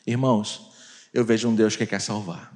Irmãos, 0.06 0.70
eu 1.12 1.24
vejo 1.24 1.48
um 1.48 1.54
Deus 1.54 1.76
que 1.76 1.84
quer 1.84 2.00
salvar. 2.00 2.55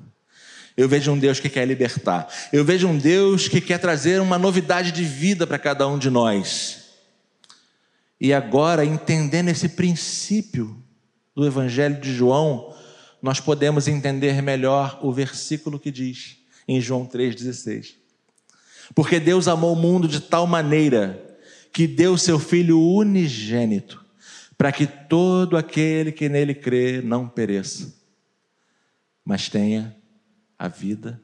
Eu 0.80 0.88
vejo 0.88 1.12
um 1.12 1.18
Deus 1.18 1.38
que 1.38 1.50
quer 1.50 1.68
libertar. 1.68 2.26
Eu 2.50 2.64
vejo 2.64 2.88
um 2.88 2.96
Deus 2.96 3.48
que 3.48 3.60
quer 3.60 3.76
trazer 3.76 4.18
uma 4.18 4.38
novidade 4.38 4.92
de 4.92 5.04
vida 5.04 5.46
para 5.46 5.58
cada 5.58 5.86
um 5.86 5.98
de 5.98 6.08
nós. 6.08 6.84
E 8.18 8.32
agora, 8.32 8.82
entendendo 8.82 9.50
esse 9.50 9.68
princípio 9.68 10.82
do 11.36 11.46
Evangelho 11.46 12.00
de 12.00 12.14
João, 12.14 12.74
nós 13.20 13.40
podemos 13.40 13.88
entender 13.88 14.40
melhor 14.40 14.98
o 15.02 15.12
versículo 15.12 15.78
que 15.78 15.90
diz 15.90 16.38
em 16.66 16.80
João 16.80 17.04
3,16. 17.06 17.96
Porque 18.94 19.20
Deus 19.20 19.48
amou 19.48 19.74
o 19.74 19.76
mundo 19.76 20.08
de 20.08 20.18
tal 20.18 20.46
maneira 20.46 21.38
que 21.74 21.86
deu 21.86 22.16
seu 22.16 22.38
Filho 22.38 22.80
unigênito, 22.80 24.02
para 24.56 24.72
que 24.72 24.86
todo 24.86 25.58
aquele 25.58 26.10
que 26.10 26.26
nele 26.26 26.54
crê 26.54 27.02
não 27.02 27.28
pereça, 27.28 27.94
mas 29.22 29.50
tenha 29.50 29.99
a 30.60 30.68
vida 30.68 31.18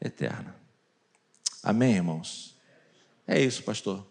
eterna. 0.00 0.56
Amém, 1.62 1.94
irmãos? 1.94 2.58
É 3.24 3.40
isso, 3.40 3.62
pastor. 3.62 4.04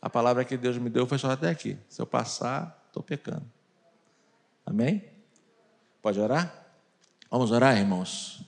A 0.00 0.08
palavra 0.08 0.44
que 0.44 0.56
Deus 0.56 0.78
me 0.78 0.88
deu 0.88 1.08
foi 1.08 1.18
só 1.18 1.32
até 1.32 1.50
aqui. 1.50 1.76
Se 1.88 2.00
eu 2.00 2.06
passar, 2.06 2.84
estou 2.86 3.02
pecando. 3.02 3.44
Amém? 4.64 5.04
Pode 6.00 6.20
orar? 6.20 6.54
Vamos 7.28 7.50
orar, 7.50 7.76
irmãos? 7.76 8.44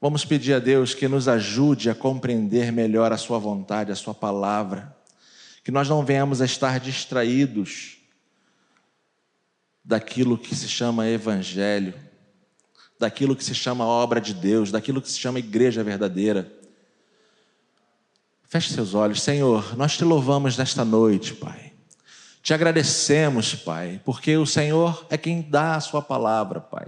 Vamos 0.00 0.24
pedir 0.24 0.54
a 0.54 0.58
Deus 0.58 0.94
que 0.94 1.06
nos 1.06 1.28
ajude 1.28 1.90
a 1.90 1.94
compreender 1.94 2.72
melhor 2.72 3.12
a 3.12 3.18
Sua 3.18 3.38
vontade, 3.38 3.92
a 3.92 3.96
Sua 3.96 4.14
palavra, 4.14 4.96
que 5.62 5.70
nós 5.70 5.86
não 5.86 6.02
venhamos 6.02 6.40
a 6.40 6.46
estar 6.46 6.80
distraídos 6.80 7.98
daquilo 9.84 10.38
que 10.38 10.54
se 10.54 10.66
chama 10.66 11.06
Evangelho, 11.06 11.92
daquilo 13.02 13.34
que 13.34 13.44
se 13.44 13.52
chama 13.52 13.84
obra 13.84 14.20
de 14.20 14.32
Deus, 14.32 14.70
daquilo 14.70 15.02
que 15.02 15.10
se 15.10 15.18
chama 15.18 15.40
igreja 15.40 15.82
verdadeira. 15.82 16.50
Feche 18.48 18.72
seus 18.72 18.94
olhos, 18.94 19.20
Senhor, 19.20 19.76
nós 19.76 19.96
te 19.96 20.04
louvamos 20.04 20.56
nesta 20.56 20.84
noite, 20.84 21.34
Pai. 21.34 21.72
Te 22.44 22.54
agradecemos, 22.54 23.56
Pai, 23.56 24.00
porque 24.04 24.36
o 24.36 24.46
Senhor 24.46 25.04
é 25.10 25.18
quem 25.18 25.42
dá 25.42 25.74
a 25.74 25.80
Sua 25.80 26.00
palavra, 26.00 26.60
Pai. 26.60 26.86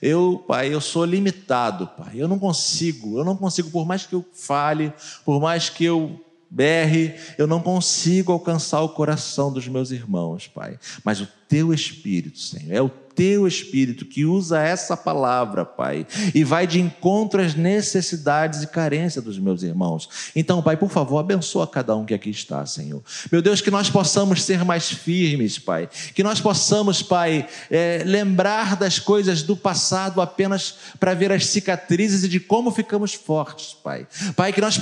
Eu, 0.00 0.42
pai, 0.46 0.72
eu 0.72 0.80
sou 0.80 1.04
limitado, 1.04 1.86
pai. 1.88 2.12
Eu 2.14 2.26
não 2.26 2.38
consigo, 2.38 3.18
eu 3.18 3.24
não 3.24 3.36
consigo, 3.36 3.70
por 3.70 3.84
mais 3.84 4.06
que 4.06 4.14
eu 4.14 4.24
fale, 4.32 4.94
por 5.26 5.38
mais 5.38 5.68
que 5.68 5.84
eu 5.84 6.24
berre, 6.48 7.14
eu 7.36 7.46
não 7.46 7.60
consigo 7.60 8.32
alcançar 8.32 8.80
o 8.80 8.88
coração 8.88 9.52
dos 9.52 9.68
meus 9.68 9.90
irmãos, 9.90 10.48
pai. 10.48 10.78
Mas 11.04 11.20
o 11.20 11.28
teu 11.50 11.74
espírito, 11.74 12.38
Senhor, 12.38 12.72
é 12.72 12.80
o 12.80 12.88
teu 13.20 13.46
Espírito 13.46 14.06
que 14.06 14.24
usa 14.24 14.62
essa 14.62 14.96
palavra, 14.96 15.62
Pai, 15.62 16.06
e 16.34 16.42
vai 16.42 16.66
de 16.66 16.80
encontro 16.80 17.42
às 17.42 17.54
necessidades 17.54 18.62
e 18.62 18.66
carências 18.66 19.22
dos 19.22 19.38
meus 19.38 19.62
irmãos. 19.62 20.08
Então, 20.34 20.62
Pai, 20.62 20.74
por 20.74 20.88
favor, 20.88 21.18
abençoa 21.18 21.66
cada 21.66 21.94
um 21.94 22.06
que 22.06 22.14
aqui 22.14 22.30
está, 22.30 22.64
Senhor. 22.64 23.02
Meu 23.30 23.42
Deus, 23.42 23.60
que 23.60 23.70
nós 23.70 23.90
possamos 23.90 24.42
ser 24.42 24.64
mais 24.64 24.90
firmes, 24.90 25.58
Pai, 25.58 25.86
que 26.14 26.22
nós 26.22 26.40
possamos, 26.40 27.02
Pai, 27.02 27.46
é, 27.70 28.02
lembrar 28.06 28.74
das 28.74 28.98
coisas 28.98 29.42
do 29.42 29.54
passado 29.54 30.22
apenas 30.22 30.76
para 30.98 31.12
ver 31.12 31.30
as 31.30 31.44
cicatrizes 31.44 32.24
e 32.24 32.28
de 32.28 32.40
como 32.40 32.70
ficamos 32.70 33.12
fortes, 33.12 33.76
Pai. 33.84 34.06
Pai, 34.34 34.50
que 34.50 34.62
nós 34.62 34.78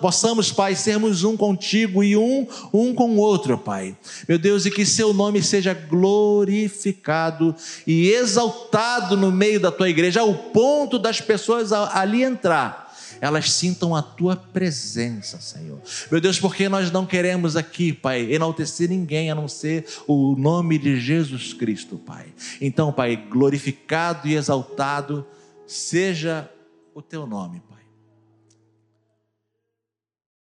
possamos, 0.00 0.50
Pai, 0.50 0.74
sermos 0.74 1.24
um 1.24 1.36
contigo 1.36 2.02
e 2.02 2.16
um, 2.16 2.46
um 2.72 2.94
com 2.94 3.10
o 3.10 3.18
outro, 3.18 3.58
Pai. 3.58 3.94
Meu 4.26 4.38
Deus, 4.38 4.64
e 4.64 4.70
que 4.70 4.86
seu 4.86 5.12
nome 5.12 5.42
seja 5.42 5.74
glorificado 6.12 7.54
e 7.86 8.10
exaltado 8.10 9.16
no 9.16 9.32
meio 9.32 9.58
da 9.58 9.72
tua 9.72 9.88
igreja, 9.88 10.20
ao 10.20 10.34
ponto 10.34 10.98
das 10.98 11.20
pessoas 11.20 11.72
ali 11.72 12.22
entrar 12.22 12.82
elas 13.20 13.52
sintam 13.52 13.94
a 13.94 14.02
tua 14.02 14.34
presença, 14.34 15.40
Senhor. 15.40 15.80
Meu 16.10 16.20
Deus, 16.20 16.40
porque 16.40 16.68
nós 16.68 16.90
não 16.90 17.06
queremos 17.06 17.54
aqui, 17.54 17.92
Pai, 17.92 18.32
enaltecer 18.32 18.88
ninguém 18.88 19.30
a 19.30 19.34
não 19.34 19.46
ser 19.46 19.86
o 20.08 20.34
nome 20.34 20.76
de 20.76 20.98
Jesus 20.98 21.52
Cristo, 21.52 21.96
Pai. 21.98 22.26
Então, 22.60 22.92
Pai, 22.92 23.14
glorificado 23.14 24.26
e 24.26 24.34
exaltado 24.34 25.24
seja 25.68 26.50
o 26.92 27.00
teu 27.00 27.24
nome, 27.24 27.62
Pai. 27.68 27.71